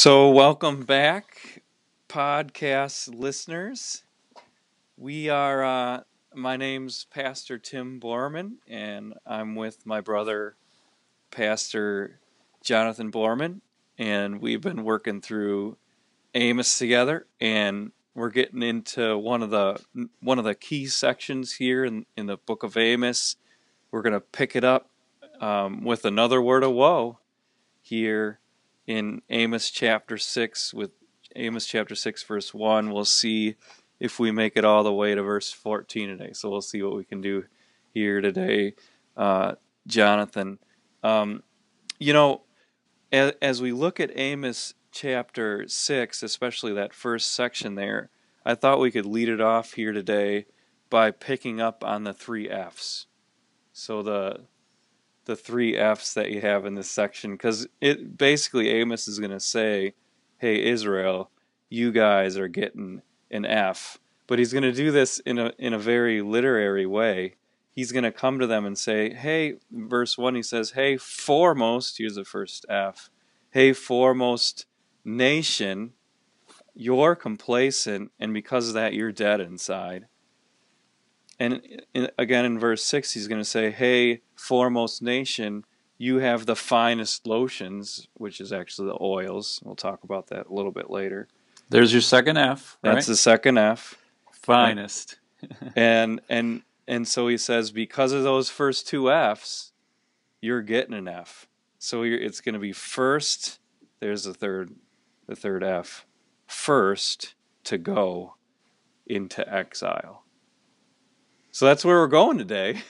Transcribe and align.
So, 0.00 0.30
welcome 0.30 0.84
back, 0.84 1.64
podcast 2.08 3.12
listeners. 3.12 4.04
We 4.96 5.28
are, 5.28 5.64
uh, 5.64 6.02
my 6.32 6.56
name's 6.56 7.06
Pastor 7.06 7.58
Tim 7.58 7.98
Borman, 7.98 8.58
and 8.68 9.14
I'm 9.26 9.56
with 9.56 9.84
my 9.84 10.00
brother, 10.00 10.54
Pastor 11.32 12.20
Jonathan 12.62 13.10
Borman, 13.10 13.60
and 13.98 14.40
we've 14.40 14.60
been 14.60 14.84
working 14.84 15.20
through 15.20 15.76
Amos 16.32 16.78
together, 16.78 17.26
and 17.40 17.90
we're 18.14 18.30
getting 18.30 18.62
into 18.62 19.18
one 19.18 19.42
of 19.42 19.50
the 19.50 19.84
one 20.20 20.38
of 20.38 20.44
the 20.44 20.54
key 20.54 20.86
sections 20.86 21.54
here 21.54 21.84
in, 21.84 22.06
in 22.16 22.26
the 22.26 22.36
book 22.36 22.62
of 22.62 22.76
Amos. 22.76 23.34
We're 23.90 24.02
going 24.02 24.12
to 24.12 24.20
pick 24.20 24.54
it 24.54 24.62
up 24.62 24.90
um, 25.40 25.82
with 25.82 26.04
another 26.04 26.40
word 26.40 26.62
of 26.62 26.70
woe 26.70 27.18
here 27.80 28.38
in 28.88 29.20
Amos 29.28 29.70
chapter 29.70 30.16
6 30.16 30.72
with 30.72 30.92
Amos 31.36 31.66
chapter 31.66 31.94
6 31.94 32.22
verse 32.22 32.54
1 32.54 32.90
we'll 32.90 33.04
see 33.04 33.56
if 34.00 34.18
we 34.18 34.30
make 34.30 34.56
it 34.56 34.64
all 34.64 34.82
the 34.82 34.92
way 34.92 35.14
to 35.14 35.22
verse 35.22 35.52
14 35.52 36.08
today. 36.08 36.32
So 36.32 36.48
we'll 36.48 36.62
see 36.62 36.82
what 36.82 36.96
we 36.96 37.04
can 37.04 37.20
do 37.20 37.44
here 37.92 38.20
today 38.22 38.74
uh, 39.16 39.56
Jonathan. 39.86 40.58
Um, 41.04 41.42
you 41.98 42.14
know 42.14 42.40
as, 43.12 43.34
as 43.42 43.60
we 43.60 43.72
look 43.72 44.00
at 44.00 44.10
Amos 44.16 44.72
chapter 44.90 45.68
6 45.68 46.22
especially 46.22 46.72
that 46.72 46.94
first 46.94 47.34
section 47.34 47.74
there 47.74 48.08
I 48.46 48.54
thought 48.54 48.80
we 48.80 48.90
could 48.90 49.04
lead 49.04 49.28
it 49.28 49.42
off 49.42 49.74
here 49.74 49.92
today 49.92 50.46
by 50.88 51.10
picking 51.10 51.60
up 51.60 51.84
on 51.84 52.04
the 52.04 52.14
three 52.14 52.48
F's. 52.48 53.06
So 53.74 54.02
the 54.02 54.40
the 55.28 55.36
three 55.36 55.76
F's 55.76 56.14
that 56.14 56.30
you 56.30 56.40
have 56.40 56.64
in 56.64 56.74
this 56.74 56.90
section 56.90 57.32
because 57.32 57.68
it 57.82 58.16
basically 58.16 58.70
Amos 58.70 59.06
is 59.06 59.18
going 59.18 59.30
to 59.30 59.38
say, 59.38 59.92
"Hey 60.38 60.64
Israel, 60.64 61.30
you 61.68 61.92
guys 61.92 62.38
are 62.38 62.48
getting 62.48 63.02
an 63.30 63.44
F," 63.44 63.98
but 64.26 64.38
he's 64.38 64.54
going 64.54 64.64
to 64.64 64.72
do 64.72 64.90
this 64.90 65.18
in 65.20 65.38
a 65.38 65.52
in 65.58 65.74
a 65.74 65.78
very 65.78 66.22
literary 66.22 66.86
way. 66.86 67.34
He's 67.70 67.92
going 67.92 68.04
to 68.04 68.10
come 68.10 68.38
to 68.40 68.46
them 68.46 68.64
and 68.64 68.76
say, 68.76 69.12
"Hey," 69.12 69.58
verse 69.70 70.16
one, 70.16 70.34
he 70.34 70.42
says, 70.42 70.70
"Hey, 70.70 70.96
foremost." 70.96 71.98
Here's 71.98 72.14
the 72.14 72.24
first 72.24 72.64
F. 72.70 73.10
Hey, 73.50 73.74
foremost 73.74 74.64
nation, 75.04 75.92
you're 76.74 77.14
complacent, 77.14 78.12
and 78.18 78.32
because 78.32 78.68
of 78.68 78.74
that, 78.74 78.94
you're 78.94 79.12
dead 79.12 79.40
inside. 79.40 80.06
And 81.40 81.62
in, 81.94 82.10
again 82.18 82.44
in 82.44 82.58
verse 82.58 82.84
6, 82.84 83.12
he's 83.12 83.28
going 83.28 83.40
to 83.40 83.44
say, 83.44 83.70
Hey, 83.70 84.22
foremost 84.34 85.02
nation, 85.02 85.64
you 85.98 86.18
have 86.18 86.46
the 86.46 86.56
finest 86.56 87.26
lotions, 87.26 88.08
which 88.14 88.40
is 88.40 88.52
actually 88.52 88.88
the 88.88 88.98
oils. 89.00 89.60
We'll 89.64 89.76
talk 89.76 90.04
about 90.04 90.28
that 90.28 90.46
a 90.46 90.52
little 90.52 90.72
bit 90.72 90.90
later. 90.90 91.28
There's 91.68 91.92
your 91.92 92.02
second 92.02 92.36
F. 92.36 92.78
Right? 92.82 92.94
That's 92.94 93.06
the 93.06 93.16
second 93.16 93.58
F. 93.58 93.96
Finest. 94.32 95.18
and 95.76 96.20
and 96.28 96.62
and 96.86 97.06
so 97.06 97.28
he 97.28 97.36
says, 97.36 97.70
because 97.70 98.12
of 98.12 98.22
those 98.22 98.48
first 98.48 98.88
two 98.88 99.10
F's, 99.10 99.72
you're 100.40 100.62
getting 100.62 100.94
an 100.94 101.06
F. 101.06 101.46
So 101.78 102.02
it's 102.02 102.40
going 102.40 102.54
to 102.54 102.58
be 102.58 102.72
first. 102.72 103.60
There's 104.00 104.24
the 104.24 104.34
third, 104.34 104.74
the 105.26 105.36
third 105.36 105.62
F. 105.62 106.06
First 106.46 107.34
to 107.64 107.76
go 107.76 108.34
into 109.06 109.46
exile. 109.52 110.24
So 111.58 111.66
that's 111.66 111.84
where 111.84 111.96
we're 111.96 112.06
going 112.06 112.38
today. 112.38 112.80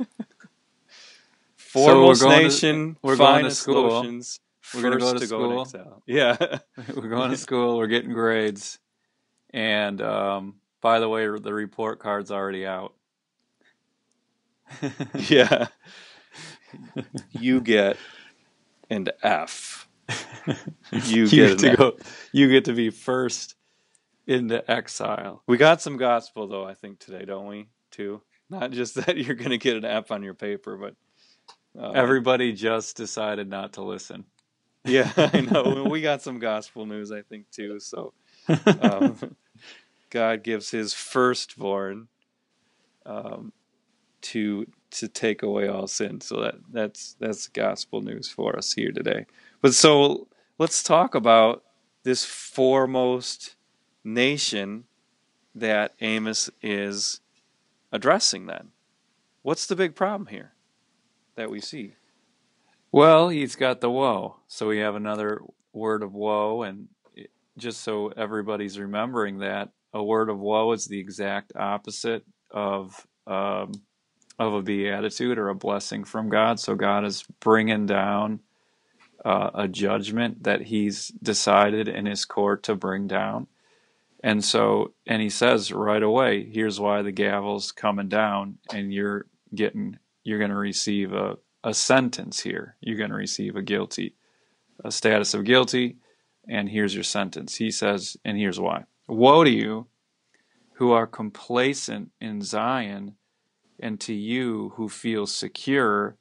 Foremost 1.56 2.22
so 2.22 2.28
nation, 2.28 2.94
to, 2.94 3.00
we're 3.00 3.16
going 3.16 3.44
to 3.44 3.52
school. 3.52 3.88
Lotions, 3.88 4.40
we're 4.74 4.82
going 4.82 4.94
to 4.94 4.98
go 4.98 5.14
to 5.14 5.24
school. 5.24 5.64
Go 5.64 6.02
yeah, 6.08 6.36
we're 6.96 7.08
going 7.08 7.30
to 7.30 7.36
school. 7.36 7.78
We're 7.78 7.86
getting 7.86 8.12
grades, 8.12 8.80
and 9.50 10.02
um, 10.02 10.56
by 10.80 10.98
the 10.98 11.08
way, 11.08 11.28
the 11.38 11.54
report 11.54 12.00
card's 12.00 12.32
already 12.32 12.66
out. 12.66 12.94
yeah, 15.28 15.68
you 17.30 17.60
get 17.60 17.96
an 18.90 19.06
F. 19.22 19.86
You, 20.90 21.26
you 21.26 21.28
get, 21.28 21.58
to 21.60 21.70
F. 21.70 21.78
go. 21.78 21.96
You 22.32 22.48
get 22.48 22.64
to 22.64 22.72
be 22.72 22.90
first 22.90 23.54
into 24.26 24.68
exile. 24.68 25.44
We 25.46 25.58
got 25.58 25.80
some 25.80 25.96
gospel 25.96 26.48
though, 26.48 26.64
I 26.64 26.74
think 26.74 26.98
today, 26.98 27.24
don't 27.24 27.46
we? 27.46 27.68
Too. 27.96 28.22
Not 28.50 28.70
just 28.70 28.94
that 29.06 29.16
you're 29.16 29.34
going 29.36 29.50
to 29.50 29.58
get 29.58 29.76
an 29.76 29.84
F 29.84 30.10
on 30.10 30.22
your 30.22 30.34
paper, 30.34 30.76
but 30.76 30.94
uh, 31.80 31.92
everybody 31.92 32.52
just 32.52 32.96
decided 32.96 33.48
not 33.48 33.74
to 33.74 33.82
listen. 33.82 34.24
Yeah, 34.88 35.10
I 35.16 35.40
know. 35.40 35.88
we 35.90 36.00
got 36.00 36.22
some 36.22 36.38
gospel 36.38 36.86
news, 36.86 37.10
I 37.10 37.22
think, 37.22 37.50
too. 37.50 37.80
So 37.80 38.12
um, 38.80 39.34
God 40.10 40.44
gives 40.44 40.70
His 40.70 40.94
firstborn 40.94 42.06
um, 43.04 43.52
to 44.20 44.66
to 44.92 45.08
take 45.08 45.42
away 45.42 45.66
all 45.66 45.88
sin. 45.88 46.20
So 46.20 46.40
that 46.40 46.54
that's 46.72 47.16
that's 47.18 47.48
gospel 47.48 48.00
news 48.00 48.28
for 48.28 48.56
us 48.56 48.74
here 48.74 48.92
today. 48.92 49.26
But 49.60 49.74
so 49.74 50.28
let's 50.56 50.84
talk 50.84 51.16
about 51.16 51.64
this 52.04 52.24
foremost 52.24 53.56
nation 54.04 54.84
that 55.56 55.94
Amos 56.00 56.48
is 56.62 57.20
addressing 57.96 58.46
then? 58.46 58.68
What's 59.42 59.66
the 59.66 59.76
big 59.76 59.96
problem 59.96 60.28
here 60.28 60.52
that 61.34 61.50
we 61.50 61.60
see? 61.60 61.94
Well, 62.92 63.28
he's 63.28 63.56
got 63.56 63.80
the 63.80 63.90
woe. 63.90 64.36
So 64.46 64.68
we 64.68 64.78
have 64.78 64.94
another 64.94 65.42
word 65.72 66.02
of 66.02 66.14
woe, 66.14 66.62
and 66.62 66.88
just 67.58 67.82
so 67.82 68.08
everybody's 68.08 68.78
remembering 68.78 69.38
that, 69.40 69.70
a 69.92 70.02
word 70.02 70.30
of 70.30 70.38
woe 70.38 70.72
is 70.72 70.86
the 70.86 70.98
exact 71.00 71.52
opposite 71.56 72.24
of 72.50 73.06
um, 73.26 73.72
of 74.38 74.54
a 74.54 74.62
beatitude 74.62 75.38
or 75.38 75.48
a 75.48 75.54
blessing 75.54 76.04
from 76.04 76.28
God. 76.28 76.60
So 76.60 76.74
God 76.74 77.04
is 77.04 77.24
bringing 77.40 77.86
down 77.86 78.40
uh, 79.24 79.50
a 79.54 79.68
judgment 79.68 80.44
that 80.44 80.62
He's 80.62 81.08
decided 81.22 81.88
in 81.88 82.06
His 82.06 82.24
court 82.24 82.64
to 82.64 82.74
bring 82.74 83.06
down. 83.06 83.46
And 84.26 84.44
so, 84.44 84.92
and 85.06 85.22
he 85.22 85.30
says 85.30 85.70
right 85.70 86.02
away, 86.02 86.50
here's 86.50 86.80
why 86.80 87.02
the 87.02 87.12
gavel's 87.12 87.70
coming 87.70 88.08
down, 88.08 88.58
and 88.72 88.92
you're 88.92 89.26
getting, 89.54 90.00
you're 90.24 90.40
going 90.40 90.50
to 90.50 90.56
receive 90.56 91.12
a, 91.12 91.36
a 91.62 91.72
sentence 91.72 92.40
here. 92.40 92.74
You're 92.80 92.98
going 92.98 93.10
to 93.10 93.16
receive 93.16 93.54
a 93.54 93.62
guilty, 93.62 94.16
a 94.84 94.90
status 94.90 95.32
of 95.32 95.44
guilty, 95.44 95.98
and 96.48 96.68
here's 96.68 96.92
your 96.92 97.04
sentence. 97.04 97.54
He 97.54 97.70
says, 97.70 98.16
and 98.24 98.36
here's 98.36 98.58
why. 98.58 98.86
Woe 99.06 99.44
to 99.44 99.50
you 99.50 99.86
who 100.72 100.90
are 100.90 101.06
complacent 101.06 102.10
in 102.20 102.42
Zion, 102.42 103.14
and 103.78 104.00
to 104.00 104.12
you 104.12 104.72
who 104.74 104.88
feel 104.88 105.28
secure 105.28 106.16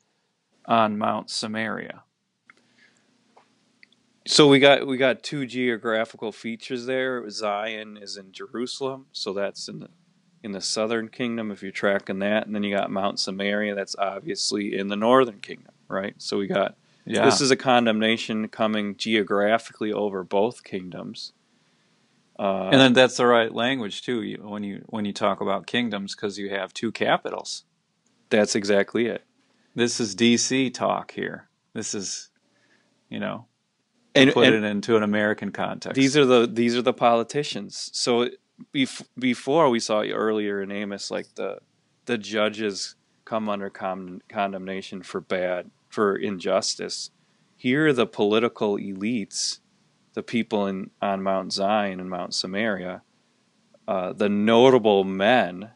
on 0.68 1.00
Mount 1.00 1.32
Samaria. 1.32 2.04
So 4.28 4.48
we 4.48 4.60
got 4.60 4.88
we 4.88 4.98
got 4.98 5.22
two 5.22 5.46
geographical 5.46 6.32
features 6.32 6.86
there. 6.86 7.30
Zion 7.30 7.98
is 7.98 8.18
in 8.18 8.32
Jerusalem, 8.32 9.06
so 9.12 9.34
that's 9.34 9.68
in 9.68 9.80
the 9.80 9.90
in 10.44 10.52
the 10.52 10.62
southern 10.62 11.10
kingdom 11.10 11.52
if 11.52 11.62
you're 11.64 11.72
tracking 11.72 12.20
that, 12.20 12.46
and 12.46 12.56
then 12.56 12.64
you 12.64 12.76
got 12.76 12.92
Mount 12.92 13.20
Samaria, 13.20 13.74
that's 13.74 13.96
obviously 13.98 14.78
in 14.78 14.88
the 14.90 14.96
northern 14.96 15.40
kingdom, 15.40 15.74
right? 15.88 16.16
So 16.18 16.38
we 16.38 16.48
got 16.48 16.76
yeah. 17.06 17.26
this 17.26 17.40
is 17.40 17.52
a 17.52 17.56
condemnation 17.56 18.48
coming 18.48 18.96
geographically 18.96 19.94
over 19.94 20.24
both 20.24 20.64
kingdoms. 20.64 21.34
Uh, 22.38 22.70
and 22.72 22.82
then 22.82 22.94
that's 22.94 23.18
the 23.18 23.26
right 23.26 23.54
language 23.54 24.02
too 24.02 24.38
when 24.44 24.64
you 24.64 24.84
when 24.88 25.06
you 25.06 25.14
talk 25.14 25.40
about 25.40 25.68
kingdoms 25.68 26.16
because 26.16 26.38
you 26.38 26.50
have 26.50 26.74
two 26.74 26.92
capitals. 26.92 27.64
That's 28.30 28.56
exactly 28.56 29.06
it. 29.06 29.24
This 29.76 30.00
is 30.00 30.16
DC 30.16 30.74
talk 30.74 31.12
here. 31.12 31.48
This 31.74 31.94
is, 31.94 32.30
you 33.10 33.20
know, 33.20 33.46
and 34.16 34.32
put 34.32 34.48
and 34.48 34.56
it 34.56 34.64
into 34.64 34.96
an 34.96 35.04
American 35.04 35.52
context. 35.52 35.96
These 35.96 36.18
are 36.18 36.26
the 36.26 36.48
these 36.48 36.76
are 36.76 36.82
the 36.82 36.94
politicians. 36.94 37.90
So 37.94 38.30
bef- 38.74 39.08
before 39.18 39.70
we 39.70 39.80
saw 39.80 40.02
earlier 40.02 40.62
in 40.62 40.72
Amos, 40.72 41.12
like 41.12 41.36
the 41.36 41.60
the 42.06 42.18
judges 42.18 42.96
come 43.26 43.50
under 43.50 43.70
con- 43.70 44.22
condemnation 44.30 45.02
for 45.02 45.20
bad 45.20 45.72
for 45.90 46.16
injustice. 46.16 47.12
Here, 47.58 47.94
the 47.94 48.06
political 48.06 48.78
elites, 48.78 49.60
the 50.14 50.24
people 50.24 50.68
in 50.68 50.92
on 51.02 51.24
Mount 51.24 51.54
Zion 51.54 52.00
and 52.00 52.10
Mount 52.10 52.34
Samaria, 52.34 53.02
uh, 53.88 54.14
the 54.14 54.30
notable 54.30 55.04
men, 55.04 55.72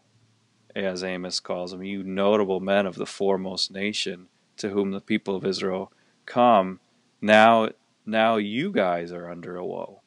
as 0.75 1.03
Amos 1.03 1.39
calls 1.39 1.71
them, 1.71 1.83
you 1.83 2.03
notable 2.03 2.59
men 2.59 2.85
of 2.85 2.95
the 2.95 3.05
foremost 3.05 3.71
nation, 3.71 4.27
to 4.57 4.69
whom 4.69 4.91
the 4.91 5.01
people 5.01 5.35
of 5.35 5.45
Israel 5.45 5.91
come. 6.25 6.79
Now 7.21 7.69
now 8.09 8.37
you 8.37 8.71
guys 8.71 9.11
are 9.11 9.29
under 9.29 9.55
a 9.55 9.65
woe. 9.65 10.01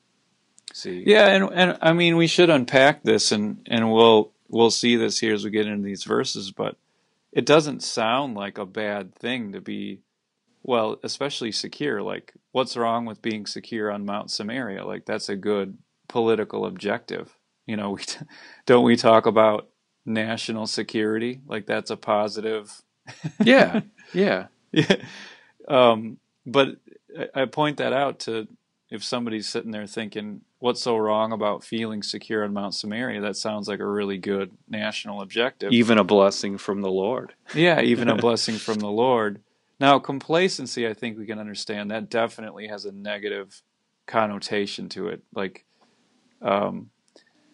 See? 0.72 1.04
Yeah, 1.06 1.26
and 1.28 1.50
and 1.52 1.78
I 1.82 1.92
mean 1.92 2.16
we 2.16 2.26
should 2.26 2.50
unpack 2.50 3.02
this 3.02 3.32
and 3.32 3.66
and 3.70 3.92
we'll 3.92 4.32
we'll 4.48 4.70
see 4.70 4.96
this 4.96 5.18
here 5.18 5.34
as 5.34 5.44
we 5.44 5.50
get 5.50 5.66
into 5.66 5.84
these 5.84 6.04
verses, 6.04 6.50
but 6.50 6.76
it 7.32 7.46
doesn't 7.46 7.82
sound 7.82 8.34
like 8.34 8.58
a 8.58 8.66
bad 8.66 9.14
thing 9.14 9.52
to 9.52 9.60
be 9.60 10.00
well, 10.62 10.98
especially 11.02 11.52
secure. 11.52 12.02
Like, 12.02 12.34
what's 12.52 12.76
wrong 12.76 13.04
with 13.04 13.22
being 13.22 13.46
secure 13.46 13.90
on 13.90 14.04
Mount 14.04 14.30
Samaria? 14.30 14.84
Like, 14.84 15.04
that's 15.06 15.28
a 15.28 15.36
good 15.36 15.76
political 16.08 16.66
objective. 16.66 17.36
You 17.66 17.76
know, 17.76 17.90
we 17.96 18.02
don't 18.66 18.84
we 18.84 18.96
talk 18.96 19.26
about 19.26 19.68
national 20.04 20.66
security? 20.66 21.40
Like, 21.46 21.66
that's 21.66 21.90
a 21.90 21.96
positive. 21.96 22.82
Yeah, 23.42 23.80
yeah. 24.12 24.46
yeah. 24.70 24.96
Um, 25.68 26.18
but 26.46 26.76
I 27.34 27.44
point 27.46 27.78
that 27.78 27.92
out 27.92 28.20
to 28.20 28.48
if 28.90 29.02
somebody's 29.02 29.48
sitting 29.48 29.70
there 29.70 29.86
thinking, 29.86 30.42
what's 30.58 30.82
so 30.82 30.98
wrong 30.98 31.32
about 31.32 31.64
feeling 31.64 32.02
secure 32.02 32.44
on 32.44 32.52
Mount 32.52 32.74
Samaria? 32.74 33.22
That 33.22 33.36
sounds 33.36 33.66
like 33.66 33.80
a 33.80 33.86
really 33.86 34.18
good 34.18 34.50
national 34.68 35.22
objective. 35.22 35.72
Even 35.72 35.96
a 35.96 36.04
blessing 36.04 36.58
from 36.58 36.82
the 36.82 36.90
Lord. 36.90 37.32
Yeah, 37.54 37.80
even 37.80 38.10
a 38.10 38.16
blessing 38.16 38.56
from 38.56 38.78
the 38.80 38.90
Lord. 38.90 39.40
Now, 39.80 39.98
complacency, 39.98 40.86
I 40.86 40.92
think 40.92 41.18
we 41.18 41.24
can 41.24 41.38
understand 41.38 41.90
that 41.90 42.10
definitely 42.10 42.68
has 42.68 42.84
a 42.84 42.92
negative 42.92 43.62
connotation 44.06 44.90
to 44.90 45.08
it. 45.08 45.22
Like, 45.34 45.64
um, 46.42 46.90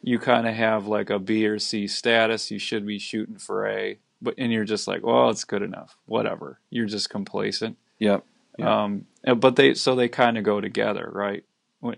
you 0.03 0.19
kind 0.19 0.49
of 0.49 0.55
have 0.55 0.87
like 0.87 1.09
a 1.09 1.19
B 1.19 1.47
or 1.47 1.59
C 1.59 1.87
status. 1.87 2.51
You 2.51 2.59
should 2.59 2.85
be 2.85 2.99
shooting 2.99 3.39
for 3.39 3.67
A, 3.69 3.99
but 4.21 4.35
and 4.39 4.53
you're 4.53 4.65
just 4.65 4.89
like, 4.89 5.05
well, 5.05 5.31
it's 5.31 5.45
good 5.45 5.63
enough. 5.63 5.97
Whatever. 6.07 6.59
You're 6.69 6.87
just 6.87 7.11
complacent. 7.11 7.77
Yep. 7.99 8.25
Yeah. 8.59 8.85
Um, 8.85 9.07
but 9.37 9.57
they 9.57 9.75
so 9.75 9.95
they 9.95 10.09
kind 10.09 10.37
of 10.37 10.45
go 10.45 10.61
together, 10.61 11.11
right? 11.13 11.45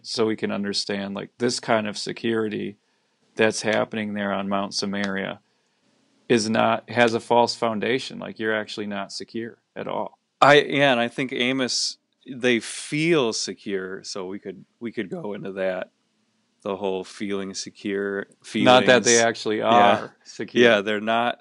So 0.03 0.27
we 0.27 0.37
can 0.37 0.53
understand 0.53 1.15
like 1.15 1.31
this 1.39 1.59
kind 1.59 1.89
of 1.89 1.97
security 1.97 2.77
that's 3.35 3.63
happening 3.63 4.13
there 4.15 4.33
on 4.33 4.49
Mount 4.49 4.75
Samaria 4.75 5.41
is 6.29 6.51
not 6.51 6.89
has 6.91 7.15
a 7.15 7.21
false 7.21 7.55
foundation. 7.55 8.19
Like 8.19 8.39
you're 8.39 8.55
actually 8.55 8.87
not 8.87 9.11
secure 9.13 9.59
at 9.75 9.89
all. 9.89 10.19
I 10.41 10.61
yeah, 10.61 10.93
and 10.93 11.01
I 11.01 11.09
think 11.09 11.33
Amos 11.33 11.97
they 12.31 12.61
feel 12.61 13.33
secure, 13.33 14.05
so 14.05 14.27
we 14.27 14.39
could 14.39 14.65
we 14.81 14.93
could 14.93 15.09
go 15.09 15.33
into 15.33 15.53
that 15.53 15.91
the 16.63 16.77
whole 16.77 17.03
feeling 17.05 17.55
secure 17.55 18.27
feelings. 18.45 18.67
Not 18.67 18.87
that 18.87 19.05
they 19.05 19.23
actually 19.23 19.63
are 19.63 19.73
Yeah. 19.73 20.09
secure. 20.25 20.63
yeah 20.65 20.81
they're 20.83 21.01
not 21.01 21.39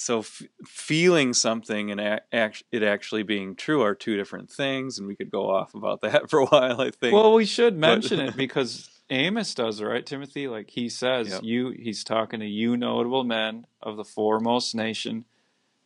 so 0.00 0.20
f- 0.20 0.42
feeling 0.64 1.34
something 1.34 1.90
and 1.90 2.00
a- 2.00 2.20
act- 2.32 2.62
it 2.70 2.82
actually 2.84 3.24
being 3.24 3.56
true 3.56 3.82
are 3.82 3.94
two 3.96 4.16
different 4.16 4.48
things 4.48 4.96
and 4.98 5.08
we 5.08 5.16
could 5.16 5.30
go 5.30 5.50
off 5.50 5.74
about 5.74 6.00
that 6.02 6.30
for 6.30 6.38
a 6.40 6.46
while 6.46 6.80
i 6.80 6.90
think 6.90 7.12
Well, 7.14 7.32
we 7.34 7.44
should 7.44 7.76
mention 7.76 8.20
it 8.20 8.36
because 8.44 8.88
Amos 9.10 9.54
does, 9.54 9.80
right, 9.80 10.04
Timothy? 10.04 10.48
Like 10.48 10.68
he 10.68 10.90
says, 10.90 11.28
Yep. 11.30 11.40
you 11.42 11.70
he's 11.70 12.04
talking 12.04 12.40
to 12.40 12.46
you 12.46 12.76
notable 12.76 13.24
men 13.24 13.66
of 13.82 13.96
the 13.96 14.04
foremost 14.04 14.74
nation 14.74 15.24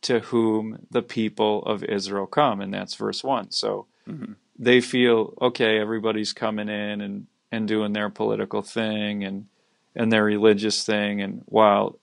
to 0.01 0.19
whom 0.19 0.85
the 0.91 1.01
people 1.01 1.63
of 1.63 1.85
Israel 1.85 2.27
come, 2.27 2.59
and 2.59 2.73
that's 2.73 2.95
verse 2.95 3.23
one. 3.23 3.49
So 3.51 3.87
Mhm. 4.09 4.35
they 4.59 4.81
feel 4.81 5.33
okay, 5.41 5.79
everybody's 5.79 6.33
coming 6.33 6.67
in 6.67 6.99
and, 6.99 7.27
and 7.49 7.65
doing 7.65 7.93
their 7.93 8.09
political 8.09 8.61
thing 8.61 9.23
and 9.23 9.47
and 9.95 10.11
their 10.11 10.25
religious 10.25 10.85
thing, 10.85 11.21
and 11.21 11.43
while 11.45 11.97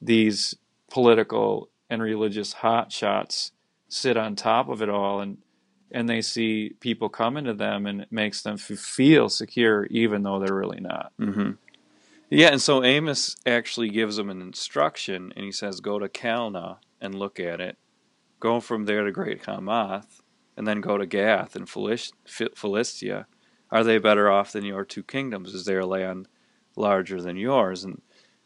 these 0.00 0.54
political 0.92 1.70
and 1.90 2.02
religious 2.02 2.54
hotshots 2.54 3.50
sit 3.88 4.16
on 4.16 4.36
top 4.36 4.68
of 4.68 4.82
it 4.82 4.90
all 4.90 5.20
and 5.20 5.38
and 5.90 6.08
they 6.08 6.20
see 6.22 6.70
people 6.80 7.08
coming 7.08 7.44
to 7.44 7.54
them 7.54 7.86
and 7.86 8.02
it 8.02 8.12
makes 8.12 8.42
them 8.42 8.56
feel 8.58 9.28
secure 9.28 9.86
even 9.86 10.22
though 10.22 10.38
they're 10.38 10.54
really 10.54 10.80
not 10.80 11.12
hmm 11.18 11.52
Yeah, 12.30 12.48
and 12.48 12.62
so 12.62 12.82
Amos 12.84 13.36
actually 13.44 13.90
gives 13.90 14.16
them 14.16 14.30
an 14.30 14.40
instruction, 14.40 15.34
and 15.36 15.44
he 15.44 15.52
says, 15.52 15.80
"Go 15.80 15.98
to 15.98 16.08
Kalneh 16.08 16.78
and 16.98 17.14
look 17.14 17.38
at 17.38 17.60
it. 17.60 17.76
Go 18.40 18.58
from 18.60 18.86
there 18.86 19.04
to 19.04 19.12
Great 19.12 19.44
Hamath, 19.44 20.22
and 20.56 20.66
then 20.66 20.80
go 20.80 20.96
to 20.96 21.04
Gath 21.04 21.54
and 21.54 21.68
Philistia. 21.68 23.26
Are 23.70 23.84
they 23.84 23.98
better 23.98 24.30
off 24.30 24.52
than 24.52 24.64
your 24.64 24.86
two 24.86 25.02
kingdoms? 25.02 25.52
Is 25.52 25.66
their 25.66 25.84
land 25.84 26.28
larger 26.74 27.20
than 27.20 27.36
yours?" 27.36 27.84
And 27.84 28.00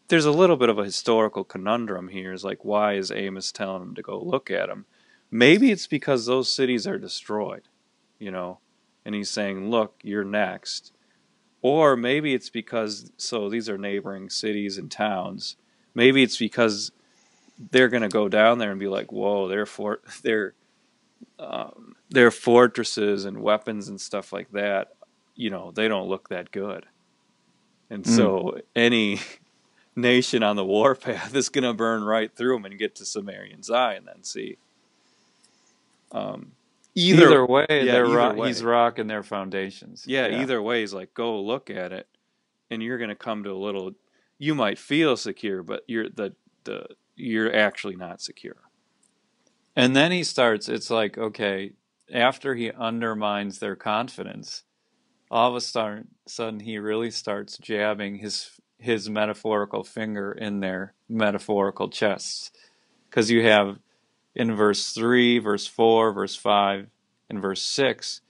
there's 0.08 0.24
a 0.24 0.30
little 0.32 0.56
bit 0.56 0.68
of 0.68 0.78
a 0.78 0.84
historical 0.84 1.44
conundrum 1.44 2.08
here. 2.08 2.32
Is 2.32 2.44
like, 2.44 2.64
why 2.64 2.94
is 2.94 3.10
Amos 3.10 3.52
telling 3.52 3.82
him 3.82 3.94
to 3.94 4.02
go 4.02 4.18
look 4.20 4.50
at 4.50 4.68
them? 4.68 4.86
Maybe 5.30 5.70
it's 5.70 5.86
because 5.86 6.26
those 6.26 6.52
cities 6.52 6.86
are 6.86 6.98
destroyed, 6.98 7.68
you 8.18 8.30
know, 8.30 8.60
and 9.04 9.14
he's 9.14 9.30
saying, 9.30 9.70
"Look, 9.70 9.96
you're 10.02 10.24
next." 10.24 10.92
Or 11.62 11.96
maybe 11.96 12.32
it's 12.34 12.50
because 12.50 13.10
so 13.16 13.48
these 13.48 13.68
are 13.68 13.78
neighboring 13.78 14.30
cities 14.30 14.78
and 14.78 14.90
towns. 14.90 15.56
Maybe 15.94 16.22
it's 16.22 16.36
because 16.36 16.92
they're 17.72 17.88
going 17.88 18.02
to 18.02 18.08
go 18.08 18.28
down 18.28 18.58
there 18.58 18.70
and 18.70 18.78
be 18.78 18.88
like, 18.88 19.10
"Whoa, 19.10 19.48
their 19.48 19.66
fort, 19.66 20.04
their 20.22 20.54
um, 21.38 21.96
their 22.08 22.30
fortresses 22.30 23.24
and 23.24 23.42
weapons 23.42 23.88
and 23.88 24.00
stuff 24.00 24.32
like 24.32 24.52
that. 24.52 24.88
You 25.34 25.50
know, 25.50 25.72
they 25.72 25.88
don't 25.88 26.08
look 26.08 26.28
that 26.28 26.52
good." 26.52 26.86
And 27.90 28.04
Mm. 28.04 28.08
so 28.16 28.60
any 28.76 29.20
nation 29.96 30.42
on 30.42 30.56
the 30.56 30.64
warpath 30.64 31.34
is 31.34 31.48
going 31.48 31.64
to 31.64 31.72
burn 31.74 32.04
right 32.04 32.30
through 32.34 32.56
them 32.56 32.66
and 32.66 32.78
get 32.78 32.94
to 32.96 33.04
Sumerian 33.04 33.62
Zion. 33.62 34.04
Then 34.06 34.22
see. 34.22 34.58
Um, 36.12 36.52
either, 36.94 37.26
either, 37.26 37.46
way 37.46 37.66
yeah, 37.68 37.92
they're 37.92 38.06
either 38.06 38.16
ro- 38.16 38.34
way. 38.34 38.48
he's 38.48 38.62
rocking 38.62 39.06
their 39.08 39.22
foundations 39.24 40.04
Yeah, 40.06 40.40
either 40.40 40.62
way 40.62 40.80
he's 40.80 40.94
like 40.94 41.12
go 41.14 41.40
look 41.40 41.68
at 41.68 41.92
it, 41.92 42.06
and 42.70 42.82
you're 42.82 42.98
gonna 42.98 43.16
come 43.16 43.42
to 43.44 43.50
a 43.50 43.54
little. 43.54 43.92
You 44.38 44.54
might 44.54 44.78
feel 44.78 45.16
secure, 45.16 45.62
but 45.62 45.82
you're 45.88 46.08
the 46.08 46.34
the 46.64 46.86
you're 47.16 47.54
actually 47.54 47.96
not 47.96 48.20
secure. 48.20 48.56
and 49.74 49.96
then 49.96 50.12
he 50.12 50.22
starts 50.22 50.68
it's 50.68 50.90
like 50.90 51.16
okay 51.16 51.72
after 52.12 52.54
he 52.54 52.70
undermines 52.70 53.58
their 53.58 53.74
confidence 53.74 54.64
all 55.30 55.48
of 55.48 55.56
a 55.56 56.04
sudden 56.26 56.60
he 56.60 56.76
really 56.78 57.10
starts 57.10 57.56
jabbing 57.58 58.16
his 58.16 58.50
his 58.78 59.08
metaphorical 59.08 59.82
finger 59.82 60.32
in 60.32 60.60
their 60.60 60.94
metaphorical 61.08 61.88
chests 61.88 62.50
because 63.08 63.30
you 63.30 63.42
have 63.42 63.78
in 64.34 64.54
verse 64.54 64.92
3 64.92 65.38
verse 65.38 65.66
4 65.66 66.12
verse 66.12 66.36
5 66.36 66.88
and 67.30 67.40
verse 67.40 67.62
6 67.62 68.20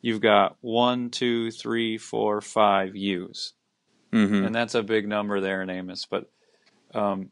you've 0.00 0.20
got 0.20 0.56
one 0.60 1.08
two 1.10 1.50
three 1.50 1.96
four 1.98 2.40
five 2.40 2.96
yous 2.96 3.54
Mm-hmm. 4.12 4.44
and 4.44 4.54
that's 4.54 4.74
a 4.74 4.82
big 4.82 5.08
number 5.08 5.40
there 5.40 5.62
in 5.62 5.70
amos 5.70 6.04
but 6.04 6.30
um, 6.94 7.30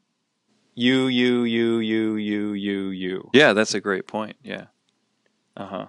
you 0.74 1.08
you 1.08 1.44
you 1.44 1.78
you 1.80 2.16
you 2.16 2.52
you 2.54 2.88
you 2.88 3.30
Yeah, 3.34 3.52
that's 3.52 3.74
a 3.74 3.80
great 3.80 4.06
point. 4.06 4.36
Yeah. 4.42 4.66
Uh 5.56 5.66
huh. 5.66 5.86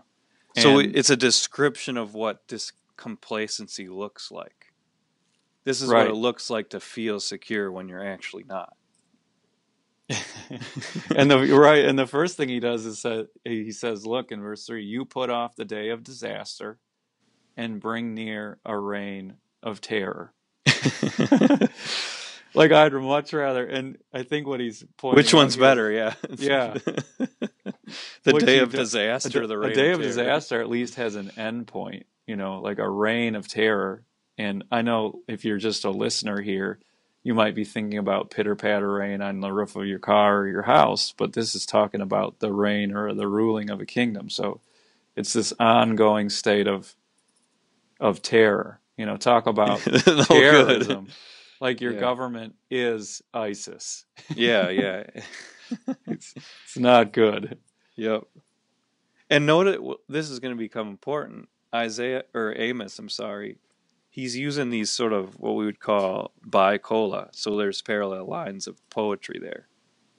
So 0.58 0.80
it's 0.80 1.10
a 1.10 1.16
description 1.16 1.96
of 1.96 2.14
what 2.14 2.48
this 2.50 2.74
complacency 2.98 3.88
looks 3.88 4.32
like. 4.32 4.61
This 5.64 5.82
is 5.82 5.90
Right. 5.90 6.08
what 6.08 6.12
it 6.12 6.16
looks 6.20 6.50
like 6.50 6.70
to 6.72 6.80
feel 6.80 7.20
secure 7.20 7.72
when 7.72 7.88
you're 7.90 8.06
actually 8.06 8.44
not. 8.44 8.74
and 11.16 11.32
the 11.32 11.38
right 11.58 11.86
and 11.86 11.98
the 11.98 12.06
first 12.08 12.36
thing 12.36 12.50
he 12.50 12.60
does 12.60 12.86
is 12.86 13.00
say, 13.00 13.26
he 13.46 13.72
says 13.72 14.06
look 14.06 14.32
in 14.34 14.42
verse 14.42 14.66
3 14.66 14.84
you 14.84 15.06
put 15.06 15.30
off 15.30 15.56
the 15.56 15.64
day 15.64 15.88
of 15.90 16.04
disaster 16.04 16.78
and 17.56 17.80
bring 17.80 18.14
near 18.14 18.60
a 18.66 18.78
reign 18.78 19.36
of 19.64 19.80
terror 19.80 20.34
like 22.54 22.72
i'd 22.74 22.92
much 22.94 23.32
rather 23.32 23.66
and 23.66 23.98
i 24.14 24.24
think 24.24 24.48
what 24.48 24.60
he's 24.60 24.84
pointing 24.98 25.16
Which 25.16 25.34
one's 25.34 25.56
here- 25.56 25.62
better? 25.64 25.90
Yeah. 25.92 26.14
Yeah. 26.38 26.74
the 28.24 28.34
day 28.34 28.60
of 28.60 28.72
disaster, 28.72 29.44
a, 29.44 29.48
the 29.48 29.60
a 29.62 29.74
day 29.74 29.92
of 29.92 30.00
terror. 30.00 30.08
disaster 30.10 30.60
at 30.62 30.70
least 30.70 30.96
has 30.96 31.16
an 31.16 31.32
end 31.38 31.68
point 31.68 32.06
you 32.28 32.36
know 32.36 32.60
like 32.60 32.80
a 32.80 32.90
reign 32.90 33.36
of 33.36 33.48
terror 33.48 34.04
and 34.38 34.64
i 34.72 34.82
know 34.82 35.22
if 35.28 35.46
you're 35.46 35.58
just 35.58 35.86
a 35.86 35.92
listener 35.92 36.42
here 36.42 36.80
you 37.24 37.34
might 37.36 37.56
be 37.56 37.64
thinking 37.66 38.00
about 38.00 38.32
pitter 38.32 38.56
patter 38.56 38.94
rain 38.94 39.22
on 39.22 39.40
the 39.42 39.52
roof 39.52 39.76
of 39.76 39.86
your 39.86 40.00
car 40.00 40.40
or 40.40 40.48
your 40.48 40.64
house 40.64 41.14
but 41.18 41.34
this 41.34 41.56
is 41.56 41.66
talking 41.66 42.02
about 42.02 42.40
the 42.40 42.52
reign 42.54 42.96
or 42.96 43.14
the 43.14 43.28
ruling 43.28 43.70
of 43.70 43.82
a 43.82 43.86
kingdom 43.86 44.30
so 44.30 44.60
it's 45.16 45.34
this 45.34 45.54
ongoing 45.60 46.30
state 46.30 46.68
of 46.68 46.96
of 48.00 48.22
terror 48.22 48.80
you 48.98 49.06
know 49.06 49.18
talk 49.18 49.48
about 49.48 49.86
No 49.88 50.04
oh, 50.08 50.26
good. 50.28 50.28
terrorism 50.28 51.08
like 51.60 51.82
your 51.82 51.94
Yeah. 51.94 52.00
government 52.00 52.56
is 52.72 53.22
isis 53.34 54.06
Yeah, 54.36 54.70
yeah. 54.70 55.04
it's, 56.08 56.34
it's 56.36 56.78
not 56.78 57.14
good 57.14 57.58
Yep. 57.98 58.24
And 59.30 59.46
note 59.46 59.68
it, 59.68 59.80
this 60.10 60.30
is 60.30 60.40
going 60.40 60.56
to 60.56 60.60
become 60.60 60.88
important. 60.90 61.50
Isaiah 61.76 62.24
or 62.34 62.54
Amos, 62.58 62.98
I'm 63.00 63.10
sorry, 63.10 63.58
he's 64.12 64.36
using 64.38 64.70
these 64.70 64.92
sort 64.92 65.14
of 65.14 65.40
what 65.40 65.54
we 65.56 65.66
would 65.66 65.80
call 65.80 66.32
bicola. 66.48 67.30
So 67.32 67.58
there's 67.58 67.82
parallel 67.82 68.26
lines 68.26 68.68
of 68.68 68.78
poetry 68.92 69.40
there. 69.42 69.68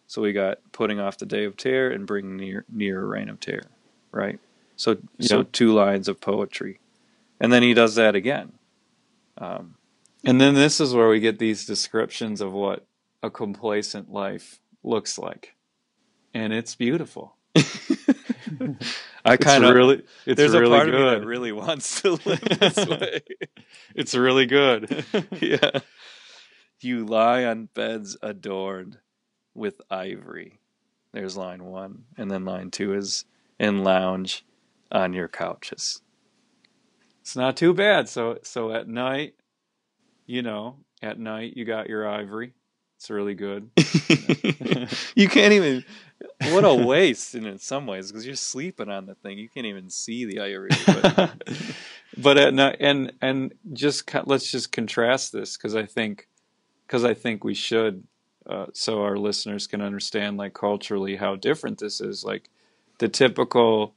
So 0.09 0.21
we 0.23 0.33
got 0.33 0.59
putting 0.73 0.99
off 0.99 1.19
the 1.19 1.27
day 1.27 1.45
of 1.45 1.57
terror 1.57 1.91
and 1.91 2.07
bringing 2.07 2.37
near 2.37 2.65
near 2.69 3.01
a 3.03 3.07
reign 3.07 3.29
of 3.29 3.39
terror, 3.39 3.71
right? 4.11 4.41
So 4.77 4.97
so 5.21 5.45
two 5.45 5.73
lines 5.73 6.09
of 6.09 6.21
poetry, 6.21 6.81
and 7.39 7.53
then 7.53 7.63
he 7.63 7.75
does 7.75 7.95
that 7.95 8.15
again. 8.17 8.53
Um, 9.39 9.77
And 10.25 10.41
then 10.41 10.55
this 10.55 10.81
is 10.81 10.95
where 10.95 11.09
we 11.09 11.21
get 11.21 11.39
these 11.39 11.67
descriptions 11.67 12.41
of 12.41 12.53
what 12.53 12.87
a 13.23 13.31
complacent 13.31 14.13
life 14.13 14.61
looks 14.85 15.19
like. 15.19 15.55
And 16.35 16.53
it's 16.53 16.75
beautiful. 16.75 17.37
I 19.25 19.37
kind 19.37 19.65
of 19.65 19.75
really, 19.75 20.03
it's 20.27 20.37
there's 20.37 20.53
really 20.53 20.67
a 20.67 20.77
part 20.77 20.89
of 20.89 20.95
me 20.95 21.01
good. 21.01 21.21
that 21.21 21.27
really 21.27 21.53
wants 21.53 22.03
to 22.03 22.13
live 22.25 22.41
this 22.41 22.77
way. 22.89 23.21
it's 23.95 24.15
really 24.15 24.47
good. 24.47 25.05
yeah. 25.41 25.81
You 26.81 27.05
lie 27.07 27.45
on 27.45 27.69
beds 27.75 28.17
adorned 28.23 28.99
with 29.55 29.81
ivory. 29.91 30.59
There's 31.13 31.37
line 31.37 31.65
one. 31.65 32.05
And 32.17 32.31
then 32.31 32.45
line 32.45 32.71
two 32.71 32.95
is 32.95 33.25
and 33.59 33.85
lounge 33.85 34.45
on 34.91 35.13
your 35.13 35.29
couches. 35.29 36.01
It's 37.21 37.37
not 37.37 37.57
too 37.57 37.73
bad. 37.73 38.09
So 38.09 38.39
so 38.43 38.73
at 38.73 38.89
night, 38.89 39.35
you 40.27 40.43
know, 40.43 40.79
at 41.01 41.19
night 41.21 41.57
you 41.57 41.65
got 41.65 41.89
your 41.89 42.09
ivory. 42.09 42.55
It's 43.03 43.11
really 43.11 43.35
good. 43.35 43.69
you 45.17 45.29
can't 45.29 45.53
even. 45.53 45.85
What 46.53 46.65
a 46.65 46.73
waste 46.73 47.35
in 47.35 47.59
some 47.59 47.85
ways 47.89 48.13
because 48.13 48.25
you're 48.25 48.37
sleeping 48.37 48.89
on 48.89 49.07
the 49.07 49.17
thing. 49.17 49.39
You 49.39 49.49
can't 49.49 49.67
even 49.67 49.91
see 49.91 50.25
the 50.25 50.39
ivory. 50.39 50.69
But 50.87 51.43
but 52.17 52.39
at 52.39 52.55
night, 52.55 52.77
and 52.79 53.13
and 53.21 53.55
just 53.73 54.09
let's 54.25 54.53
just 54.53 54.71
contrast 54.71 55.33
this 55.33 55.57
because 55.57 55.75
I 55.75 55.85
think 55.85 56.29
because 56.87 57.05
I 57.05 57.13
think 57.13 57.43
we 57.43 57.55
should, 57.55 58.05
uh, 58.49 58.67
so 58.73 59.03
our 59.03 59.17
listeners 59.17 59.67
can 59.67 59.83
understand 59.83 60.37
like 60.37 60.55
culturally 60.55 61.17
how 61.17 61.35
different 61.35 61.79
this 61.79 62.01
is. 62.01 62.23
Like 62.23 62.51
the 62.99 63.09
typical 63.09 63.97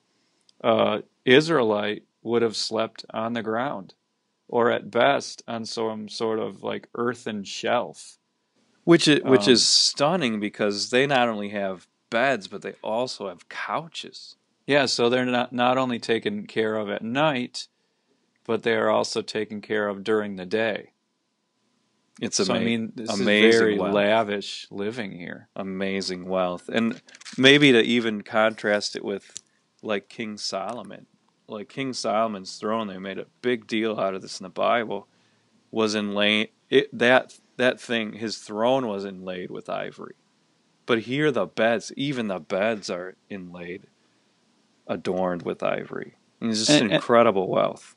uh, 0.63 1.01
Israelite 1.25 2.05
would 2.23 2.41
have 2.41 2.55
slept 2.55 3.05
on 3.13 3.33
the 3.33 3.43
ground, 3.43 3.93
or 4.47 4.71
at 4.71 4.89
best 4.89 5.43
on 5.47 5.63
some 5.63 6.09
sort 6.09 6.39
of 6.39 6.63
like 6.63 6.89
earthen 6.95 7.43
shelf. 7.43 8.17
Which 8.85 9.07
is, 9.07 9.21
which 9.23 9.47
Um, 9.47 9.53
is 9.53 9.67
stunning 9.67 10.39
because 10.39 10.89
they 10.91 11.05
not 11.05 11.27
only 11.27 11.49
have 11.49 11.87
beds 12.09 12.47
but 12.47 12.61
they 12.61 12.73
also 12.81 13.27
have 13.27 13.49
couches. 13.49 14.37
Yeah, 14.65 14.85
so 14.85 15.09
they're 15.09 15.25
not 15.25 15.51
not 15.51 15.77
only 15.77 15.99
taken 15.99 16.47
care 16.47 16.75
of 16.77 16.89
at 16.89 17.03
night, 17.03 17.67
but 18.45 18.63
they 18.63 18.73
are 18.75 18.89
also 18.89 19.21
taken 19.21 19.59
care 19.61 19.87
of 19.89 20.03
during 20.03 20.37
the 20.37 20.45
day. 20.45 20.91
It's 22.21 22.37
so 22.37 22.45
ama- 22.45 22.61
I 22.61 22.63
mean, 22.63 22.93
this 22.95 23.09
amazing 23.09 23.49
is 23.49 23.55
very 23.59 23.77
wealth. 23.77 23.93
lavish 23.93 24.67
living 24.71 25.11
here. 25.11 25.49
amazing 25.55 26.25
wealth. 26.29 26.69
And 26.69 27.01
maybe 27.37 27.71
to 27.73 27.81
even 27.81 28.21
contrast 28.21 28.95
it 28.95 29.03
with 29.03 29.41
like 29.81 30.07
King 30.09 30.37
Solomon. 30.37 31.07
Like 31.47 31.69
King 31.69 31.93
Solomon's 31.93 32.55
throne, 32.57 32.87
they 32.87 32.97
made 32.97 33.19
a 33.19 33.27
big 33.41 33.67
deal 33.67 33.99
out 33.99 34.15
of 34.15 34.21
this 34.21 34.39
in 34.39 34.45
the 34.45 34.49
Bible, 34.49 35.07
was 35.71 35.93
inlaid 35.93 36.49
it 36.69 36.87
that 36.97 37.37
that 37.57 37.79
thing, 37.79 38.13
his 38.13 38.37
throne 38.37 38.87
was 38.87 39.05
inlaid 39.05 39.49
with 39.51 39.69
ivory. 39.69 40.15
But 40.85 40.99
here 40.99 41.31
the 41.31 41.45
beds, 41.45 41.91
even 41.97 42.27
the 42.27 42.39
beds 42.39 42.89
are 42.89 43.15
inlaid, 43.29 43.87
adorned 44.87 45.41
with 45.43 45.63
ivory. 45.63 46.15
And 46.39 46.51
it's 46.51 46.59
just 46.59 46.69
And- 46.71 46.83
and- 46.83 46.93
incredible 46.93 47.47
wealth. 47.49 47.95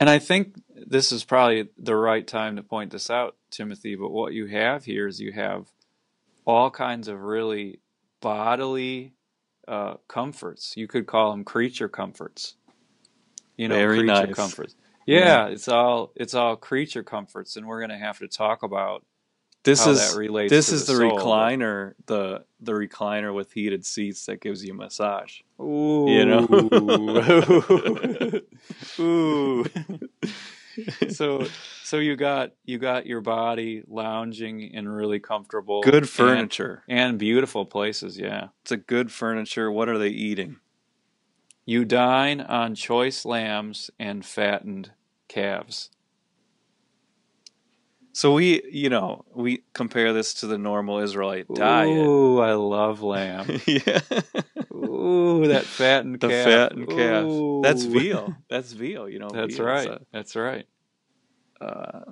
And 0.00 0.10
I 0.10 0.18
think 0.18 0.56
this 0.74 1.12
is 1.12 1.24
probably 1.24 1.68
the 1.78 1.94
right 1.94 2.26
time 2.26 2.56
to 2.56 2.62
point 2.62 2.90
this 2.90 3.08
out, 3.10 3.36
Timothy. 3.50 3.94
But 3.94 4.10
what 4.10 4.32
you 4.32 4.46
have 4.46 4.84
here 4.84 5.06
is 5.06 5.20
you 5.20 5.32
have 5.32 5.68
all 6.44 6.70
kinds 6.70 7.06
of 7.08 7.22
really 7.22 7.78
bodily 8.20 9.12
uh, 9.68 9.94
comforts. 10.08 10.74
You 10.76 10.86
could 10.88 11.06
call 11.06 11.30
them 11.30 11.44
creature 11.44 11.88
comforts. 11.88 12.56
You 13.56 13.68
know, 13.68 13.76
Very 13.76 14.00
creature 14.00 14.26
nice. 14.26 14.34
comforts. 14.34 14.74
Yeah. 15.06 15.46
It's 15.48 15.68
all 15.68 16.12
it's 16.16 16.34
all 16.34 16.56
creature 16.56 17.02
comforts, 17.02 17.56
and 17.56 17.66
we're 17.66 17.80
going 17.80 17.90
to 17.90 17.98
have 17.98 18.18
to 18.20 18.28
talk 18.28 18.62
about 18.62 19.04
This 19.64 19.84
how 19.84 19.90
is 19.92 20.12
that 20.12 20.18
relates. 20.18 20.50
this 20.50 20.68
to 20.68 20.74
is 20.74 20.86
the, 20.86 20.94
soul. 20.94 21.18
recliner, 21.18 21.94
the 22.06 22.44
the 22.60 22.72
recliner 22.72 23.34
with 23.34 23.52
heated 23.52 23.84
seats 23.84 24.26
that 24.26 24.40
gives 24.40 24.64
you 24.64 24.72
a 24.72 24.76
massage. 24.76 25.40
Ooh. 25.60 26.06
You 26.08 26.24
know? 26.24 26.46
Ooh. 28.98 29.64
so 31.10 31.46
so 31.84 31.98
you 31.98 32.16
got 32.16 32.52
you 32.64 32.78
got 32.78 33.06
your 33.06 33.20
body 33.20 33.82
lounging 33.86 34.60
in 34.62 34.88
really 34.88 35.20
comfortable 35.20 35.82
Good 35.82 35.94
and, 35.94 36.08
furniture. 36.08 36.82
and 36.88 37.18
beautiful 37.18 37.64
places, 37.64 38.18
yeah. 38.18 38.48
It's 38.62 38.72
a 38.72 38.76
good 38.76 39.12
furniture. 39.12 39.70
What 39.70 39.88
are 39.88 39.98
they 39.98 40.08
eating? 40.08 40.56
You 41.66 41.84
dine 41.84 42.40
on 42.40 42.74
choice 42.74 43.24
lambs 43.24 43.90
and 43.98 44.24
fattened 44.24 44.92
calves. 45.28 45.90
So 48.12 48.34
we, 48.34 48.62
you 48.70 48.90
know, 48.90 49.24
we 49.34 49.64
compare 49.72 50.12
this 50.12 50.34
to 50.34 50.46
the 50.46 50.56
normal 50.58 51.00
Israelite 51.00 51.46
diet. 51.52 52.06
Ooh, 52.06 52.38
I 52.38 52.52
love 52.52 53.02
lamb. 53.02 53.60
yeah. 53.66 54.00
Ooh, 54.72 55.48
that 55.48 55.64
fattened 55.64 56.20
The 56.20 56.28
calf. 56.28 56.44
fattened 56.44 56.88
calf. 56.90 57.26
That's 57.62 57.82
veal. 57.84 58.36
That's 58.48 58.72
veal, 58.72 59.08
you 59.08 59.18
know. 59.18 59.30
That's 59.30 59.56
veal. 59.56 59.66
right. 59.66 59.98
That's 60.12 60.36
right. 60.36 60.66
uh, 61.60 62.02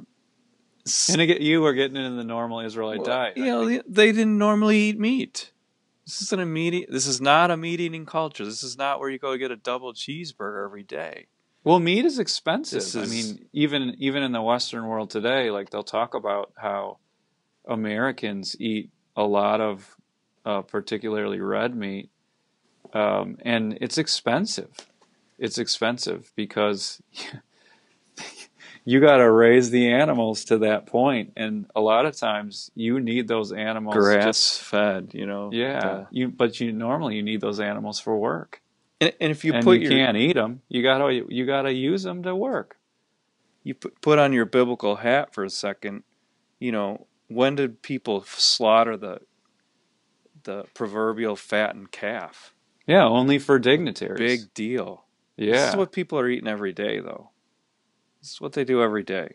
And 1.08 1.20
again, 1.20 1.40
you 1.40 1.60
were 1.60 1.72
getting 1.74 1.96
into 1.96 2.16
the 2.16 2.24
normal 2.24 2.60
Israelite 2.60 2.98
well, 2.98 3.06
diet. 3.06 3.36
You 3.36 3.44
know, 3.44 3.82
they 3.86 4.10
didn't 4.10 4.38
normally 4.38 4.78
eat 4.78 4.98
meat. 4.98 5.51
This 6.04 6.22
is 6.22 6.32
an 6.32 6.40
immediate. 6.40 6.90
This 6.90 7.06
is 7.06 7.20
not 7.20 7.50
a 7.50 7.56
meat 7.56 7.80
eating 7.80 8.06
culture. 8.06 8.44
This 8.44 8.62
is 8.62 8.76
not 8.76 8.98
where 8.98 9.08
you 9.08 9.18
go 9.18 9.36
get 9.36 9.50
a 9.50 9.56
double 9.56 9.92
cheeseburger 9.92 10.64
every 10.64 10.82
day. 10.82 11.26
Well, 11.64 11.78
meat 11.78 12.04
is 12.04 12.18
expensive. 12.18 12.80
This 12.80 12.96
I 12.96 13.06
mean, 13.06 13.46
even 13.52 13.94
even 13.98 14.22
in 14.22 14.32
the 14.32 14.42
Western 14.42 14.86
world 14.86 15.10
today, 15.10 15.50
like 15.50 15.70
they'll 15.70 15.84
talk 15.84 16.14
about 16.14 16.52
how 16.56 16.98
Americans 17.66 18.56
eat 18.58 18.90
a 19.16 19.22
lot 19.22 19.60
of, 19.60 19.96
uh, 20.44 20.62
particularly 20.62 21.40
red 21.40 21.76
meat, 21.76 22.10
um, 22.92 23.38
and 23.42 23.78
it's 23.80 23.96
expensive. 23.96 24.70
It's 25.38 25.58
expensive 25.58 26.32
because 26.34 27.00
you 28.84 29.00
got 29.00 29.18
to 29.18 29.30
raise 29.30 29.70
the 29.70 29.92
animals 29.92 30.44
to 30.46 30.58
that 30.58 30.86
point, 30.86 31.32
and 31.36 31.66
a 31.76 31.80
lot 31.80 32.04
of 32.06 32.16
times 32.16 32.70
you 32.74 32.98
need 33.00 33.28
those 33.28 33.52
animals 33.52 33.94
Grass 33.96 34.24
just- 34.24 34.62
fed, 34.62 35.10
you 35.14 35.26
know. 35.26 35.50
yeah, 35.52 36.06
you 36.10 36.28
but 36.28 36.60
you 36.60 36.72
normally 36.72 37.16
you 37.16 37.22
need 37.22 37.40
those 37.40 37.60
animals 37.60 38.00
for 38.00 38.16
work 38.16 38.60
and, 39.00 39.12
and 39.20 39.30
if 39.32 39.44
you 39.44 39.52
and 39.52 39.64
put 39.64 39.80
you 39.80 39.88
your 39.88 39.90
can't 39.90 40.16
eat 40.16 40.34
them. 40.34 40.62
You 40.68 40.82
gotta 40.82 41.24
you 41.28 41.44
gotta 41.46 41.72
use 41.72 42.02
them 42.04 42.22
to 42.22 42.34
work. 42.36 42.76
you 43.64 43.74
put, 43.74 44.00
put 44.00 44.18
on 44.18 44.32
your 44.32 44.44
biblical 44.44 44.96
hat 44.96 45.34
for 45.34 45.44
a 45.44 45.50
second, 45.50 46.04
you 46.58 46.70
know, 46.72 47.06
when 47.28 47.56
did 47.56 47.82
people 47.82 48.22
slaughter 48.26 48.96
the 48.96 49.20
the 50.44 50.64
proverbial 50.74 51.36
fattened 51.36 51.90
calf? 51.92 52.54
Yeah, 52.86 53.04
only 53.04 53.38
for 53.38 53.58
dignitaries. 53.58 54.18
Big 54.18 54.54
deal. 54.54 55.04
Yeah. 55.36 55.52
This 55.52 55.70
is 55.70 55.76
what 55.76 55.92
people 55.92 56.18
are 56.18 56.28
eating 56.28 56.48
every 56.48 56.72
day, 56.72 57.00
though. 57.00 57.30
Is 58.22 58.40
what 58.40 58.52
they 58.52 58.64
do 58.64 58.82
every 58.82 59.02
day. 59.02 59.32